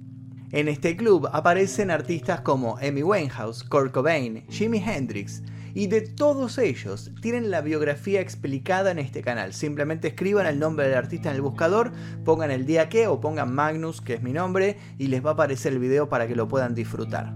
En 0.51 0.70
este 0.70 0.96
club 0.96 1.27
aparecen 1.34 1.91
artistas 1.91 2.39
como 2.39 2.77
Amy 2.77 3.03
Winehouse, 3.03 3.65
Kurt 3.65 3.91
Cobain, 3.91 4.46
Jimi 4.48 4.77
Hendrix, 4.77 5.44
y 5.74 5.88
de 5.88 6.00
todos 6.00 6.58
ellos 6.58 7.12
tienen 7.22 7.51
la 7.51 7.60
biografía 7.60 8.22
explicada 8.22 8.89
en 8.89 9.00
este 9.00 9.22
canal. 9.22 9.53
Simplemente 9.53 10.08
escriban 10.08 10.46
el 10.48 10.58
nombre 10.58 10.88
del 10.88 10.98
artista 10.98 11.29
en 11.29 11.36
el 11.36 11.41
buscador, 11.41 11.91
pongan 12.24 12.50
el 12.50 12.65
día 12.65 12.88
que 12.88 13.08
o 13.08 13.20
pongan 13.20 13.53
Magnus, 13.53 14.00
que 14.00 14.13
es 14.13 14.24
mi 14.24 14.32
nombre, 14.32 14.77
y 14.98 15.08
les 15.08 15.24
va 15.24 15.32
a 15.32 15.34
aparecer 15.34 15.74
el 15.74 15.79
video 15.79 16.08
para 16.08 16.27
que 16.27 16.36
lo 16.38 16.48
puedan 16.48 16.74
disfrutar. 16.74 17.34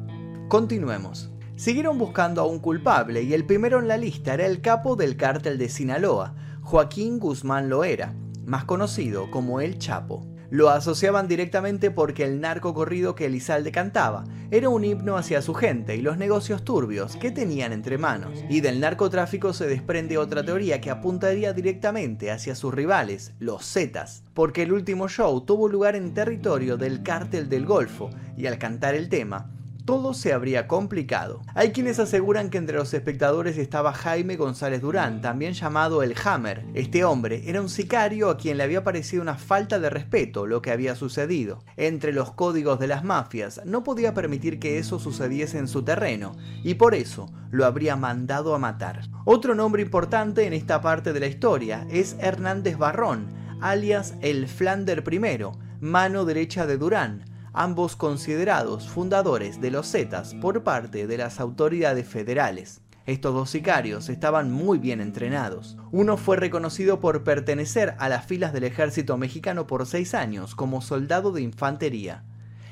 Continuemos. 0.47 1.30
Siguieron 1.61 1.99
buscando 1.99 2.41
a 2.41 2.47
un 2.47 2.57
culpable 2.57 3.21
y 3.21 3.35
el 3.35 3.45
primero 3.45 3.77
en 3.77 3.87
la 3.87 3.95
lista 3.95 4.33
era 4.33 4.47
el 4.47 4.61
capo 4.61 4.95
del 4.95 5.15
cártel 5.15 5.59
de 5.59 5.69
Sinaloa, 5.69 6.33
Joaquín 6.63 7.19
Guzmán 7.19 7.69
Loera, 7.69 8.15
más 8.47 8.63
conocido 8.63 9.29
como 9.29 9.61
El 9.61 9.77
Chapo. 9.77 10.25
Lo 10.49 10.71
asociaban 10.71 11.27
directamente 11.27 11.91
porque 11.91 12.23
el 12.23 12.41
narco 12.41 12.73
corrido 12.73 13.13
que 13.13 13.27
Elizalde 13.27 13.71
cantaba 13.71 14.23
era 14.49 14.69
un 14.69 14.83
himno 14.83 15.17
hacia 15.17 15.43
su 15.43 15.53
gente 15.53 15.95
y 15.95 16.01
los 16.01 16.17
negocios 16.17 16.63
turbios 16.63 17.15
que 17.15 17.29
tenían 17.29 17.73
entre 17.73 17.99
manos. 17.99 18.43
Y 18.49 18.61
del 18.61 18.79
narcotráfico 18.79 19.53
se 19.53 19.67
desprende 19.67 20.17
otra 20.17 20.43
teoría 20.43 20.81
que 20.81 20.89
apuntaría 20.89 21.53
directamente 21.53 22.31
hacia 22.31 22.55
sus 22.55 22.73
rivales, 22.73 23.33
los 23.37 23.63
Zetas, 23.71 24.23
porque 24.33 24.63
el 24.63 24.73
último 24.73 25.07
show 25.07 25.39
tuvo 25.41 25.69
lugar 25.69 25.95
en 25.95 26.15
territorio 26.15 26.75
del 26.75 27.03
cártel 27.03 27.49
del 27.49 27.67
Golfo 27.67 28.09
y 28.35 28.47
al 28.47 28.57
cantar 28.57 28.95
el 28.95 29.09
tema, 29.09 29.51
todo 29.85 30.13
se 30.13 30.33
habría 30.33 30.67
complicado. 30.67 31.41
Hay 31.55 31.71
quienes 31.71 31.99
aseguran 31.99 32.49
que 32.49 32.57
entre 32.57 32.77
los 32.77 32.93
espectadores 32.93 33.57
estaba 33.57 33.93
Jaime 33.93 34.35
González 34.35 34.81
Durán, 34.81 35.21
también 35.21 35.53
llamado 35.53 36.03
el 36.03 36.15
Hammer. 36.23 36.65
Este 36.73 37.03
hombre 37.03 37.43
era 37.45 37.61
un 37.61 37.69
sicario 37.69 38.29
a 38.29 38.37
quien 38.37 38.57
le 38.57 38.63
había 38.63 38.83
parecido 38.83 39.21
una 39.21 39.35
falta 39.35 39.79
de 39.79 39.89
respeto 39.89 40.45
lo 40.45 40.61
que 40.61 40.71
había 40.71 40.95
sucedido. 40.95 41.63
Entre 41.77 42.13
los 42.13 42.31
códigos 42.31 42.79
de 42.79 42.87
las 42.87 43.03
mafias 43.03 43.61
no 43.65 43.83
podía 43.83 44.13
permitir 44.13 44.59
que 44.59 44.77
eso 44.77 44.99
sucediese 44.99 45.57
en 45.57 45.67
su 45.67 45.83
terreno, 45.83 46.35
y 46.63 46.75
por 46.75 46.95
eso 46.95 47.31
lo 47.49 47.65
habría 47.65 47.95
mandado 47.95 48.55
a 48.55 48.59
matar. 48.59 49.01
Otro 49.25 49.55
nombre 49.55 49.81
importante 49.81 50.45
en 50.45 50.53
esta 50.53 50.81
parte 50.81 51.13
de 51.13 51.19
la 51.19 51.27
historia 51.27 51.85
es 51.89 52.15
Hernández 52.19 52.77
Barrón, 52.77 53.27
alias 53.61 54.15
el 54.21 54.47
Flander 54.47 55.03
I, 55.11 55.45
mano 55.79 56.25
derecha 56.25 56.65
de 56.65 56.77
Durán, 56.77 57.25
ambos 57.53 57.95
considerados 57.95 58.89
fundadores 58.89 59.59
de 59.59 59.71
los 59.71 59.91
Zetas 59.91 60.33
por 60.35 60.63
parte 60.63 61.07
de 61.07 61.17
las 61.17 61.39
autoridades 61.39 62.07
federales. 62.07 62.81
Estos 63.05 63.33
dos 63.33 63.49
sicarios 63.49 64.09
estaban 64.09 64.51
muy 64.51 64.77
bien 64.77 65.01
entrenados. 65.01 65.77
Uno 65.91 66.17
fue 66.17 66.37
reconocido 66.37 66.99
por 66.99 67.23
pertenecer 67.23 67.95
a 67.97 68.09
las 68.09 68.25
filas 68.25 68.53
del 68.53 68.63
ejército 68.63 69.17
mexicano 69.17 69.67
por 69.67 69.85
seis 69.85 70.13
años 70.13 70.55
como 70.55 70.81
soldado 70.81 71.31
de 71.31 71.41
infantería. 71.41 72.23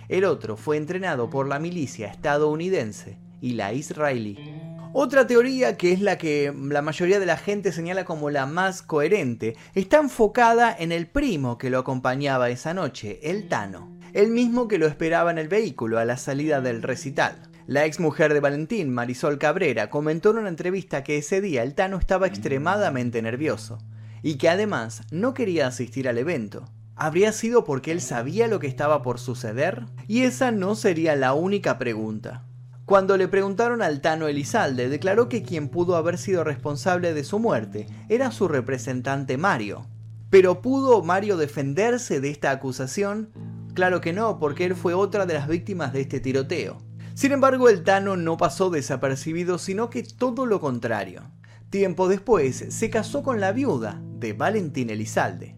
El 0.08 0.26
otro 0.26 0.56
fue 0.56 0.78
entrenado 0.78 1.30
por 1.30 1.48
la 1.48 1.60
milicia 1.60 2.08
estadounidense 2.08 3.18
y 3.42 3.54
la 3.54 3.74
israelí. 3.74 4.59
Otra 4.94 5.28
teoría, 5.28 5.78
que 5.78 5.92
es 5.92 6.02
la 6.02 6.18
que 6.18 6.54
la 6.56 6.82
mayoría 6.82 7.20
de 7.20 7.26
la 7.26 7.38
gente 7.38 7.72
señala 7.72 8.06
como 8.06 8.30
la 8.30 8.46
más 8.46 8.82
coherente, 8.82 9.56
está 9.76 9.98
enfocada 9.98 10.76
en 10.78 10.92
el 10.92 11.08
primo 11.08 11.58
que 11.58 11.70
lo 11.70 11.80
acompañaba 11.80 12.50
esa 12.50 12.74
noche, 12.74 13.20
el 13.24 13.48
Tano 13.48 14.00
el 14.14 14.32
mismo 14.32 14.68
que 14.68 14.78
lo 14.78 14.88
esperaba 14.88 15.32
en 15.32 15.38
el 15.38 15.48
vehículo 15.48 16.00
a 16.00 16.06
la 16.06 16.18
salida 16.18 16.62
del 16.62 16.82
recital. 16.82 17.36
La 17.68 17.86
ex 17.86 18.00
mujer 18.00 18.34
de 18.34 18.40
Valentín, 18.40 18.92
Marisol 18.92 19.38
Cabrera, 19.38 19.90
comentó 19.90 20.32
en 20.32 20.40
una 20.40 20.50
entrevista 20.50 21.04
que 21.04 21.18
ese 21.18 21.42
día 21.42 21.62
el 21.62 21.76
Tano 21.76 21.98
estaba 21.98 22.28
extremadamente 22.28 23.22
nervioso 23.22 23.78
y 24.24 24.38
que 24.38 24.50
además 24.50 25.04
no 25.12 25.34
quería 25.34 25.68
asistir 25.68 26.10
al 26.10 26.18
evento. 26.18 26.66
¿Habría 26.96 27.32
sido 27.32 27.64
porque 27.64 27.92
él 27.92 28.02
sabía 28.02 28.48
lo 28.48 28.60
que 28.60 28.68
estaba 28.68 29.02
por 29.04 29.20
suceder? 29.20 29.86
Y 30.08 30.24
esa 30.24 30.52
no 30.52 30.76
sería 30.76 31.16
la 31.16 31.34
única 31.34 31.78
pregunta. 31.78 32.44
Cuando 32.90 33.18
le 33.18 33.28
preguntaron 33.28 33.84
al 33.84 34.02
Tano 34.02 34.28
Elizalde, 34.28 34.90
declaró 34.90 35.30
que 35.30 35.44
quien 35.44 35.70
pudo 35.70 35.96
haber 35.96 36.18
sido 36.18 36.44
responsable 36.44 37.14
de 37.14 37.24
su 37.24 37.38
muerte 37.38 37.86
era 38.10 38.32
su 38.32 38.48
representante 38.48 39.38
Mario. 39.38 39.86
Pero 40.32 40.64
¿pudo 40.64 41.04
Mario 41.04 41.38
defenderse 41.38 42.20
de 42.20 42.32
esta 42.32 42.50
acusación? 42.50 43.30
Claro 43.76 44.02
que 44.02 44.12
no, 44.12 44.40
porque 44.40 44.66
él 44.66 44.74
fue 44.74 44.96
otra 44.96 45.28
de 45.28 45.36
las 45.36 45.48
víctimas 45.48 45.94
de 45.94 46.02
este 46.02 46.20
tiroteo. 46.20 46.80
Sin 47.14 47.32
embargo, 47.32 47.70
el 47.70 47.84
Tano 47.84 48.18
no 48.18 48.38
pasó 48.38 48.72
desapercibido, 48.72 49.60
sino 49.60 49.92
que 49.92 50.02
todo 50.02 50.48
lo 50.48 50.60
contrario. 50.60 51.30
Tiempo 51.70 52.08
después 52.08 52.66
se 52.70 52.90
casó 52.90 53.22
con 53.22 53.40
la 53.40 53.52
viuda 53.52 54.02
de 54.18 54.34
Valentín 54.34 54.90
Elizalde. 54.90 55.56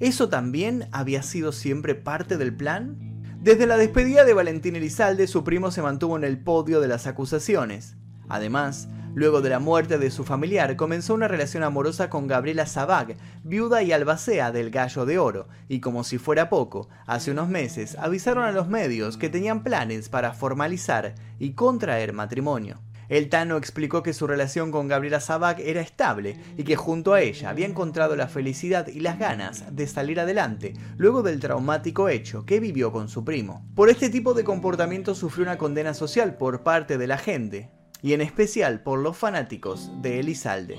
¿Eso 0.00 0.28
también 0.28 0.90
había 0.92 1.22
sido 1.22 1.52
siempre 1.52 1.94
parte 1.94 2.36
del 2.36 2.54
plan? 2.54 3.13
Desde 3.44 3.66
la 3.66 3.76
despedida 3.76 4.24
de 4.24 4.32
Valentín 4.32 4.74
Elizalde, 4.74 5.26
su 5.26 5.44
primo 5.44 5.70
se 5.70 5.82
mantuvo 5.82 6.16
en 6.16 6.24
el 6.24 6.38
podio 6.38 6.80
de 6.80 6.88
las 6.88 7.06
acusaciones. 7.06 7.94
Además, 8.26 8.88
Luego 9.14 9.42
de 9.42 9.50
la 9.50 9.60
muerte 9.60 9.96
de 9.96 10.10
su 10.10 10.24
familiar, 10.24 10.74
comenzó 10.74 11.14
una 11.14 11.28
relación 11.28 11.62
amorosa 11.62 12.10
con 12.10 12.26
Gabriela 12.26 12.66
Zabag, 12.66 13.16
viuda 13.44 13.80
y 13.80 13.92
albacea 13.92 14.50
del 14.50 14.72
Gallo 14.72 15.06
de 15.06 15.20
Oro, 15.20 15.46
y 15.68 15.78
como 15.78 16.02
si 16.02 16.18
fuera 16.18 16.48
poco, 16.48 16.88
hace 17.06 17.30
unos 17.30 17.48
meses 17.48 17.96
avisaron 17.96 18.42
a 18.42 18.50
los 18.50 18.66
medios 18.66 19.16
que 19.16 19.28
tenían 19.28 19.62
planes 19.62 20.08
para 20.08 20.32
formalizar 20.32 21.14
y 21.38 21.52
contraer 21.52 22.12
matrimonio. 22.12 22.80
El 23.08 23.28
Tano 23.28 23.56
explicó 23.56 24.02
que 24.02 24.12
su 24.12 24.26
relación 24.26 24.70
con 24.70 24.88
Gabriela 24.88 25.20
Zabag 25.20 25.60
era 25.60 25.80
estable 25.80 26.36
y 26.56 26.64
que 26.64 26.76
junto 26.76 27.12
a 27.12 27.20
ella 27.20 27.50
había 27.50 27.66
encontrado 27.66 28.16
la 28.16 28.28
felicidad 28.28 28.86
y 28.86 29.00
las 29.00 29.18
ganas 29.18 29.64
de 29.74 29.86
salir 29.86 30.20
adelante 30.20 30.74
luego 30.96 31.22
del 31.22 31.40
traumático 31.40 32.08
hecho 32.08 32.46
que 32.46 32.60
vivió 32.60 32.92
con 32.92 33.08
su 33.08 33.24
primo. 33.24 33.66
Por 33.74 33.90
este 33.90 34.10
tipo 34.10 34.34
de 34.34 34.44
comportamiento 34.44 35.14
sufrió 35.14 35.44
una 35.44 35.58
condena 35.58 35.94
social 35.94 36.36
por 36.36 36.62
parte 36.62 36.98
de 36.98 37.06
la 37.06 37.18
gente, 37.18 37.70
y 38.02 38.12
en 38.12 38.20
especial 38.20 38.82
por 38.82 38.98
los 38.98 39.16
fanáticos 39.16 39.90
de 40.02 40.20
Elizalde. 40.20 40.76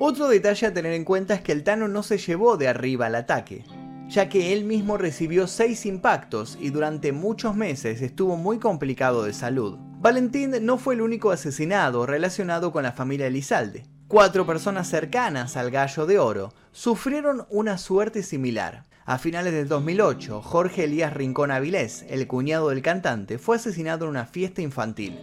Otro 0.00 0.28
detalle 0.28 0.66
a 0.66 0.74
tener 0.74 0.92
en 0.92 1.04
cuenta 1.04 1.34
es 1.34 1.40
que 1.40 1.52
el 1.52 1.62
Tano 1.62 1.86
no 1.86 2.02
se 2.02 2.18
llevó 2.18 2.56
de 2.56 2.66
arriba 2.66 3.06
al 3.06 3.14
ataque, 3.14 3.64
ya 4.08 4.28
que 4.28 4.52
él 4.52 4.64
mismo 4.64 4.96
recibió 4.96 5.46
seis 5.46 5.86
impactos 5.86 6.58
y 6.60 6.70
durante 6.70 7.12
muchos 7.12 7.54
meses 7.54 8.02
estuvo 8.02 8.36
muy 8.36 8.58
complicado 8.58 9.24
de 9.24 9.32
salud. 9.32 9.78
Valentín 10.04 10.54
no 10.60 10.76
fue 10.76 10.92
el 10.92 11.00
único 11.00 11.30
asesinado 11.30 12.04
relacionado 12.04 12.72
con 12.72 12.82
la 12.82 12.92
familia 12.92 13.28
Elizalde. 13.28 13.86
Cuatro 14.06 14.44
personas 14.44 14.86
cercanas 14.86 15.56
al 15.56 15.70
Gallo 15.70 16.04
de 16.04 16.18
Oro 16.18 16.52
sufrieron 16.72 17.46
una 17.48 17.78
suerte 17.78 18.22
similar. 18.22 18.84
A 19.06 19.16
finales 19.16 19.54
del 19.54 19.66
2008, 19.66 20.42
Jorge 20.42 20.84
Elías 20.84 21.14
Rincón 21.14 21.50
Avilés, 21.50 22.04
el 22.10 22.26
cuñado 22.26 22.68
del 22.68 22.82
cantante, 22.82 23.38
fue 23.38 23.56
asesinado 23.56 24.04
en 24.04 24.10
una 24.10 24.26
fiesta 24.26 24.60
infantil. 24.60 25.18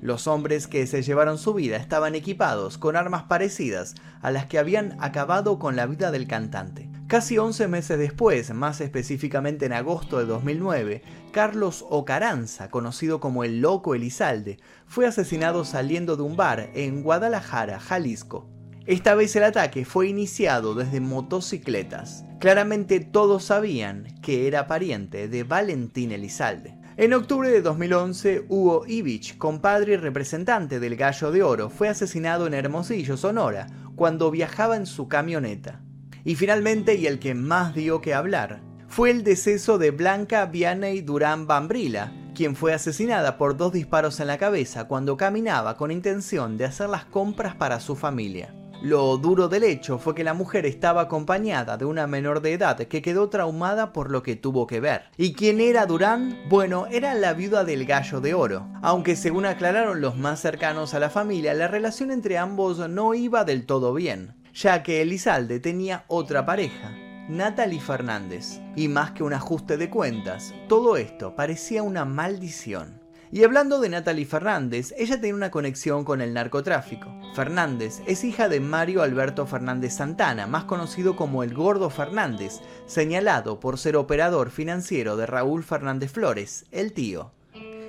Los 0.00 0.26
hombres 0.26 0.66
que 0.66 0.86
se 0.86 1.02
llevaron 1.02 1.36
su 1.36 1.52
vida 1.52 1.76
estaban 1.76 2.14
equipados 2.14 2.78
con 2.78 2.96
armas 2.96 3.24
parecidas 3.24 3.94
a 4.22 4.30
las 4.30 4.46
que 4.46 4.58
habían 4.58 4.96
acabado 5.00 5.58
con 5.58 5.76
la 5.76 5.84
vida 5.84 6.10
del 6.10 6.26
cantante. 6.26 6.88
Casi 7.12 7.36
11 7.36 7.68
meses 7.68 7.98
después, 7.98 8.54
más 8.54 8.80
específicamente 8.80 9.66
en 9.66 9.74
agosto 9.74 10.18
de 10.18 10.24
2009, 10.24 11.02
Carlos 11.30 11.84
Ocaranza, 11.90 12.70
conocido 12.70 13.20
como 13.20 13.44
el 13.44 13.60
Loco 13.60 13.94
Elizalde, 13.94 14.58
fue 14.86 15.06
asesinado 15.06 15.66
saliendo 15.66 16.16
de 16.16 16.22
un 16.22 16.36
bar 16.36 16.70
en 16.72 17.02
Guadalajara, 17.02 17.80
Jalisco. 17.80 18.48
Esta 18.86 19.14
vez 19.14 19.36
el 19.36 19.44
ataque 19.44 19.84
fue 19.84 20.08
iniciado 20.08 20.74
desde 20.74 21.00
motocicletas. 21.00 22.24
Claramente 22.40 23.00
todos 23.00 23.44
sabían 23.44 24.18
que 24.22 24.48
era 24.48 24.66
pariente 24.66 25.28
de 25.28 25.44
Valentín 25.44 26.12
Elizalde. 26.12 26.78
En 26.96 27.12
octubre 27.12 27.50
de 27.50 27.60
2011, 27.60 28.46
Hugo 28.48 28.86
Ivich, 28.86 29.36
compadre 29.36 29.92
y 29.92 29.96
representante 29.98 30.80
del 30.80 30.96
Gallo 30.96 31.30
de 31.30 31.42
Oro, 31.42 31.68
fue 31.68 31.90
asesinado 31.90 32.46
en 32.46 32.54
Hermosillo, 32.54 33.18
Sonora, 33.18 33.66
cuando 33.96 34.30
viajaba 34.30 34.76
en 34.76 34.86
su 34.86 35.08
camioneta. 35.08 35.82
Y 36.24 36.36
finalmente, 36.36 36.94
y 36.94 37.06
el 37.06 37.18
que 37.18 37.34
más 37.34 37.74
dio 37.74 38.00
que 38.00 38.14
hablar, 38.14 38.60
fue 38.88 39.10
el 39.10 39.24
deceso 39.24 39.78
de 39.78 39.90
Blanca 39.90 40.46
Vianney 40.46 41.00
Durán 41.00 41.46
Bambrila, 41.46 42.12
quien 42.34 42.54
fue 42.54 42.72
asesinada 42.72 43.36
por 43.38 43.56
dos 43.56 43.72
disparos 43.72 44.20
en 44.20 44.28
la 44.28 44.38
cabeza 44.38 44.86
cuando 44.86 45.16
caminaba 45.16 45.76
con 45.76 45.90
intención 45.90 46.56
de 46.56 46.66
hacer 46.66 46.88
las 46.88 47.04
compras 47.04 47.56
para 47.56 47.80
su 47.80 47.96
familia. 47.96 48.54
Lo 48.82 49.16
duro 49.16 49.48
del 49.48 49.62
hecho 49.62 49.98
fue 49.98 50.14
que 50.14 50.24
la 50.24 50.34
mujer 50.34 50.66
estaba 50.66 51.02
acompañada 51.02 51.76
de 51.76 51.84
una 51.84 52.08
menor 52.08 52.42
de 52.42 52.54
edad 52.54 52.76
que 52.76 53.00
quedó 53.00 53.28
traumada 53.28 53.92
por 53.92 54.10
lo 54.10 54.24
que 54.24 54.34
tuvo 54.34 54.66
que 54.66 54.80
ver. 54.80 55.02
¿Y 55.16 55.34
quién 55.34 55.60
era 55.60 55.86
Durán? 55.86 56.36
Bueno, 56.48 56.86
era 56.90 57.14
la 57.14 57.32
viuda 57.32 57.64
del 57.64 57.86
gallo 57.86 58.20
de 58.20 58.34
oro. 58.34 58.66
Aunque 58.82 59.14
según 59.14 59.46
aclararon 59.46 60.00
los 60.00 60.16
más 60.16 60.40
cercanos 60.40 60.94
a 60.94 60.98
la 60.98 61.10
familia, 61.10 61.54
la 61.54 61.68
relación 61.68 62.10
entre 62.10 62.38
ambos 62.38 62.78
no 62.90 63.14
iba 63.14 63.44
del 63.44 63.66
todo 63.66 63.94
bien, 63.94 64.34
ya 64.52 64.82
que 64.82 65.02
Elizalde 65.02 65.60
tenía 65.60 66.04
otra 66.08 66.44
pareja, 66.44 66.92
Natalie 67.28 67.80
Fernández. 67.80 68.60
Y 68.76 68.88
más 68.88 69.12
que 69.12 69.22
un 69.22 69.32
ajuste 69.32 69.76
de 69.76 69.90
cuentas, 69.90 70.54
todo 70.68 70.96
esto 70.96 71.34
parecía 71.34 71.82
una 71.82 72.04
maldición. 72.04 73.00
Y 73.30 73.44
hablando 73.44 73.80
de 73.80 73.88
Natalie 73.88 74.26
Fernández, 74.26 74.92
ella 74.98 75.18
tiene 75.18 75.34
una 75.34 75.50
conexión 75.50 76.04
con 76.04 76.20
el 76.20 76.34
narcotráfico. 76.34 77.08
Fernández 77.34 78.02
es 78.06 78.24
hija 78.24 78.50
de 78.50 78.60
Mario 78.60 79.00
Alberto 79.00 79.46
Fernández 79.46 79.94
Santana, 79.94 80.46
más 80.46 80.64
conocido 80.64 81.16
como 81.16 81.42
el 81.42 81.54
Gordo 81.54 81.88
Fernández, 81.88 82.60
señalado 82.84 83.58
por 83.58 83.78
ser 83.78 83.96
operador 83.96 84.50
financiero 84.50 85.16
de 85.16 85.24
Raúl 85.24 85.64
Fernández 85.64 86.12
Flores, 86.12 86.66
el 86.72 86.92
tío. 86.92 87.32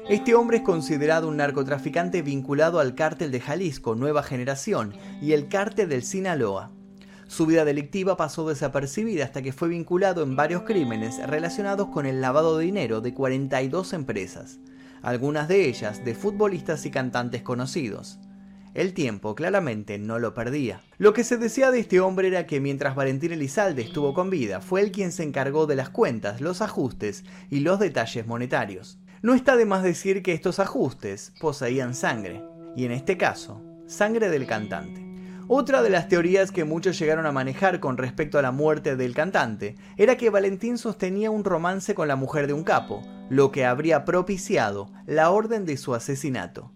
Este 0.10 0.36
hombre 0.36 0.57
es 0.57 0.63
considerado 0.63 1.27
un 1.29 1.38
narcotraficante 1.38 2.22
vinculado 2.22 2.79
al 2.79 2.95
cártel 2.95 3.31
de 3.31 3.39
Jalisco 3.39 3.95
Nueva 3.95 4.24
Generación 4.24 4.93
y 5.22 5.33
el 5.33 5.48
cártel 5.48 5.89
del 5.89 6.03
Sinaloa. 6.03 6.72
Su 7.27 7.45
vida 7.45 7.65
delictiva 7.65 8.17
pasó 8.17 8.48
desapercibida 8.48 9.24
hasta 9.24 9.41
que 9.41 9.53
fue 9.53 9.69
vinculado 9.69 10.24
en 10.24 10.36
varios 10.36 10.63
crímenes 10.63 11.25
relacionados 11.27 11.88
con 11.88 12.05
el 12.05 12.22
lavado 12.22 12.57
de 12.57 12.65
dinero 12.65 13.01
de 13.01 13.13
42 13.13 13.93
empresas 13.93 14.60
algunas 15.03 15.50
de 15.50 15.67
ellas 15.67 16.03
de 16.03 16.15
futbolistas 16.15 16.86
y 16.86 16.89
cantantes 16.89 17.43
conocidos. 17.43 18.19
El 18.74 18.93
tiempo 18.93 19.36
claramente 19.36 20.00
no 20.00 20.17
lo 20.17 20.33
perdía. 20.33 20.81
Lo 20.98 21.13
que 21.13 21.24
se 21.24 21.38
decía 21.38 21.69
de 21.69 21.79
este 21.79 22.00
hombre 22.00 22.29
era 22.29 22.48
que 22.48 22.60
mientras 22.60 22.95
Valentín 22.95 23.33
Elizalde 23.33 23.83
estuvo 23.83 24.15
con 24.15 24.31
vida, 24.31 24.62
fue 24.62 24.81
él 24.81 24.91
quien 24.91 25.12
se 25.12 25.24
encargó 25.24 25.67
de 25.67 25.75
las 25.75 25.89
cuentas, 25.89 26.41
los 26.41 26.62
ajustes 26.62 27.24
y 27.51 27.60
los 27.60 27.79
detalles 27.79 28.25
monetarios. 28.25 28.98
No 29.24 29.34
está 29.34 29.56
de 29.56 29.65
más 29.65 29.84
decir 29.84 30.22
que 30.22 30.34
estos 30.34 30.60
ajustes 30.60 31.32
poseían 31.39 31.96
sangre, 31.96 32.44
y 32.75 32.84
en 32.84 32.92
este 32.92 33.18
caso, 33.18 33.62
sangre 33.88 34.30
del 34.30 34.46
cantante. 34.46 35.01
Otra 35.48 35.82
de 35.82 35.89
las 35.89 36.10
teorías 36.10 36.51
que 36.51 36.65
muchos 36.65 37.00
llegaron 37.00 37.25
a 37.25 37.32
manejar 37.32 37.80
con 37.80 37.96
respecto 37.96 38.38
a 38.38 38.42
la 38.42 38.51
muerte 38.51 38.98
del 38.98 39.15
cantante 39.15 39.77
era 39.96 40.18
que 40.18 40.30
Valentín 40.30 40.77
sostenía 40.77 41.32
un 41.32 41.46
romance 41.46 41.96
con 41.96 42.10
la 42.10 42.18
mujer 42.18 42.48
de 42.48 42.53
un 42.53 42.65
capo, 42.65 43.01
lo 43.30 43.50
que 43.53 43.63
habría 43.63 44.03
propiciado 44.03 44.92
la 45.06 45.31
orden 45.31 45.66
de 45.66 45.77
su 45.77 45.96
asesinato. 45.96 46.74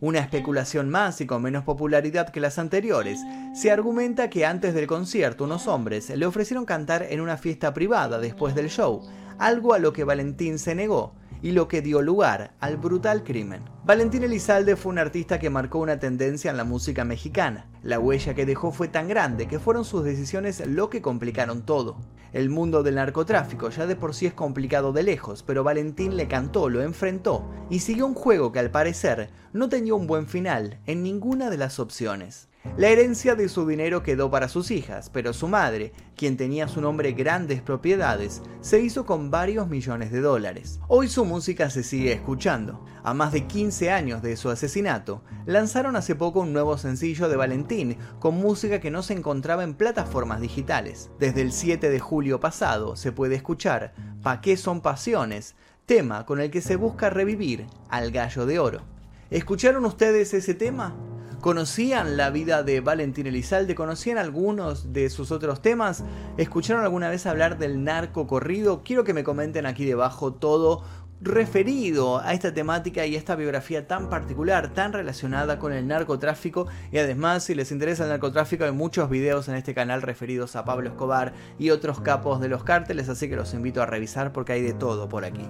Una 0.00 0.20
especulación 0.20 0.88
más 0.88 1.20
y 1.20 1.26
con 1.26 1.42
menos 1.42 1.62
popularidad 1.62 2.30
que 2.30 2.40
las 2.40 2.58
anteriores, 2.58 3.20
se 3.54 3.70
argumenta 3.70 4.30
que 4.30 4.46
antes 4.46 4.72
del 4.72 4.86
concierto 4.86 5.44
unos 5.44 5.68
hombres 5.68 6.08
le 6.08 6.24
ofrecieron 6.24 6.64
cantar 6.64 7.06
en 7.10 7.20
una 7.20 7.36
fiesta 7.36 7.74
privada 7.74 8.18
después 8.18 8.54
del 8.54 8.70
show, 8.70 9.02
algo 9.42 9.74
a 9.74 9.80
lo 9.80 9.92
que 9.92 10.04
Valentín 10.04 10.58
se 10.58 10.74
negó, 10.74 11.14
y 11.42 11.50
lo 11.50 11.66
que 11.66 11.82
dio 11.82 12.00
lugar 12.00 12.54
al 12.60 12.76
brutal 12.76 13.24
crimen. 13.24 13.64
Valentín 13.84 14.22
Elizalde 14.22 14.76
fue 14.76 14.92
un 14.92 15.00
artista 15.00 15.40
que 15.40 15.50
marcó 15.50 15.80
una 15.80 15.98
tendencia 15.98 16.52
en 16.52 16.56
la 16.56 16.62
música 16.62 17.04
mexicana. 17.04 17.66
La 17.82 17.98
huella 17.98 18.34
que 18.34 18.46
dejó 18.46 18.70
fue 18.70 18.86
tan 18.86 19.08
grande 19.08 19.48
que 19.48 19.58
fueron 19.58 19.84
sus 19.84 20.04
decisiones 20.04 20.64
lo 20.64 20.88
que 20.88 21.02
complicaron 21.02 21.62
todo. 21.62 21.96
El 22.32 22.48
mundo 22.48 22.84
del 22.84 22.94
narcotráfico 22.94 23.70
ya 23.70 23.86
de 23.86 23.96
por 23.96 24.14
sí 24.14 24.26
es 24.26 24.32
complicado 24.32 24.92
de 24.92 25.02
lejos, 25.02 25.42
pero 25.42 25.64
Valentín 25.64 26.16
le 26.16 26.28
cantó, 26.28 26.68
lo 26.68 26.80
enfrentó 26.80 27.44
y 27.68 27.80
siguió 27.80 28.06
un 28.06 28.14
juego 28.14 28.52
que 28.52 28.60
al 28.60 28.70
parecer 28.70 29.30
no 29.52 29.68
tenía 29.68 29.94
un 29.94 30.06
buen 30.06 30.28
final 30.28 30.78
en 30.86 31.02
ninguna 31.02 31.50
de 31.50 31.58
las 31.58 31.80
opciones. 31.80 32.48
La 32.76 32.88
herencia 32.88 33.34
de 33.34 33.48
su 33.48 33.66
dinero 33.66 34.04
quedó 34.04 34.30
para 34.30 34.48
sus 34.48 34.70
hijas, 34.70 35.10
pero 35.10 35.32
su 35.32 35.48
madre, 35.48 35.92
quien 36.16 36.36
tenía 36.36 36.66
a 36.66 36.68
su 36.68 36.80
nombre 36.80 37.12
grandes 37.12 37.60
propiedades, 37.60 38.40
se 38.60 38.80
hizo 38.80 39.04
con 39.04 39.32
varios 39.32 39.68
millones 39.68 40.12
de 40.12 40.20
dólares. 40.20 40.78
Hoy 40.86 41.08
su 41.08 41.24
música 41.24 41.70
se 41.70 41.82
sigue 41.82 42.12
escuchando. 42.12 42.84
A 43.02 43.14
más 43.14 43.32
de 43.32 43.46
15 43.46 43.90
años 43.90 44.22
de 44.22 44.36
su 44.36 44.48
asesinato, 44.48 45.22
lanzaron 45.44 45.96
hace 45.96 46.14
poco 46.14 46.40
un 46.40 46.52
nuevo 46.52 46.78
sencillo 46.78 47.28
de 47.28 47.36
Valentín 47.36 47.98
con 48.20 48.36
música 48.36 48.80
que 48.80 48.92
no 48.92 49.02
se 49.02 49.14
encontraba 49.14 49.64
en 49.64 49.74
plataformas 49.74 50.40
digitales. 50.40 51.10
Desde 51.18 51.42
el 51.42 51.52
7 51.52 51.90
de 51.90 52.00
julio 52.00 52.38
pasado 52.38 52.96
se 52.96 53.10
puede 53.10 53.34
escuchar 53.34 53.92
Pa' 54.22 54.40
qué 54.40 54.56
son 54.56 54.80
pasiones, 54.80 55.56
tema 55.84 56.24
con 56.24 56.40
el 56.40 56.50
que 56.52 56.60
se 56.60 56.76
busca 56.76 57.10
revivir 57.10 57.66
al 57.90 58.12
gallo 58.12 58.46
de 58.46 58.60
oro. 58.60 58.82
¿Escucharon 59.30 59.84
ustedes 59.84 60.32
ese 60.32 60.54
tema? 60.54 60.94
¿Conocían 61.42 62.16
la 62.16 62.30
vida 62.30 62.62
de 62.62 62.80
Valentín 62.80 63.26
Elizalde? 63.26 63.74
¿Conocían 63.74 64.16
algunos 64.16 64.92
de 64.92 65.10
sus 65.10 65.32
otros 65.32 65.60
temas? 65.60 66.04
¿Escucharon 66.36 66.84
alguna 66.84 67.08
vez 67.08 67.26
hablar 67.26 67.58
del 67.58 67.82
narco 67.82 68.28
corrido? 68.28 68.84
Quiero 68.84 69.02
que 69.02 69.12
me 69.12 69.24
comenten 69.24 69.66
aquí 69.66 69.84
debajo 69.84 70.34
todo 70.34 70.84
referido 71.20 72.20
a 72.20 72.32
esta 72.32 72.54
temática 72.54 73.06
y 73.06 73.16
esta 73.16 73.34
biografía 73.34 73.88
tan 73.88 74.08
particular, 74.08 74.72
tan 74.72 74.92
relacionada 74.92 75.58
con 75.58 75.72
el 75.72 75.88
narcotráfico. 75.88 76.68
Y 76.92 76.98
además, 76.98 77.42
si 77.42 77.56
les 77.56 77.72
interesa 77.72 78.04
el 78.04 78.10
narcotráfico, 78.10 78.62
hay 78.62 78.70
muchos 78.70 79.10
videos 79.10 79.48
en 79.48 79.56
este 79.56 79.74
canal 79.74 80.00
referidos 80.00 80.54
a 80.54 80.64
Pablo 80.64 80.90
Escobar 80.90 81.32
y 81.58 81.70
otros 81.70 82.00
capos 82.00 82.40
de 82.40 82.50
los 82.50 82.62
cárteles, 82.62 83.08
así 83.08 83.28
que 83.28 83.34
los 83.34 83.52
invito 83.52 83.82
a 83.82 83.86
revisar 83.86 84.32
porque 84.32 84.52
hay 84.52 84.62
de 84.62 84.74
todo 84.74 85.08
por 85.08 85.24
aquí. 85.24 85.48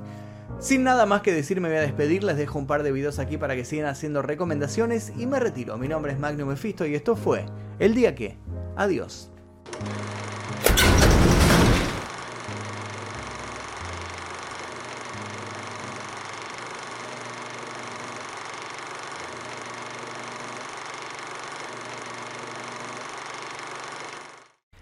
Sin 0.63 0.85
nada 0.85 1.07
más 1.07 1.23
que 1.23 1.33
decir 1.33 1.61
me 1.61 1.69
voy 1.69 1.79
a 1.79 1.81
despedir, 1.81 2.23
les 2.23 2.37
dejo 2.37 2.57
un 2.57 2.69
par 2.69 2.85
de 2.85 2.93
videos 2.93 3.19
aquí 3.19 3.37
para 3.37 3.57
que 3.57 3.65
sigan 3.65 3.87
haciendo 3.87 4.23
recomendaciones 4.23 5.13
y 5.19 5.27
me 5.27 5.41
retiro. 5.41 5.77
Mi 5.77 5.89
nombre 5.89 6.13
es 6.13 6.21
Magnum 6.21 6.51
Mephisto 6.51 6.87
y 6.87 6.95
esto 6.95 7.17
fue 7.17 7.47
El 7.81 7.97
Día 7.97 8.15
Que. 8.15 8.39
Adiós. 8.77 9.33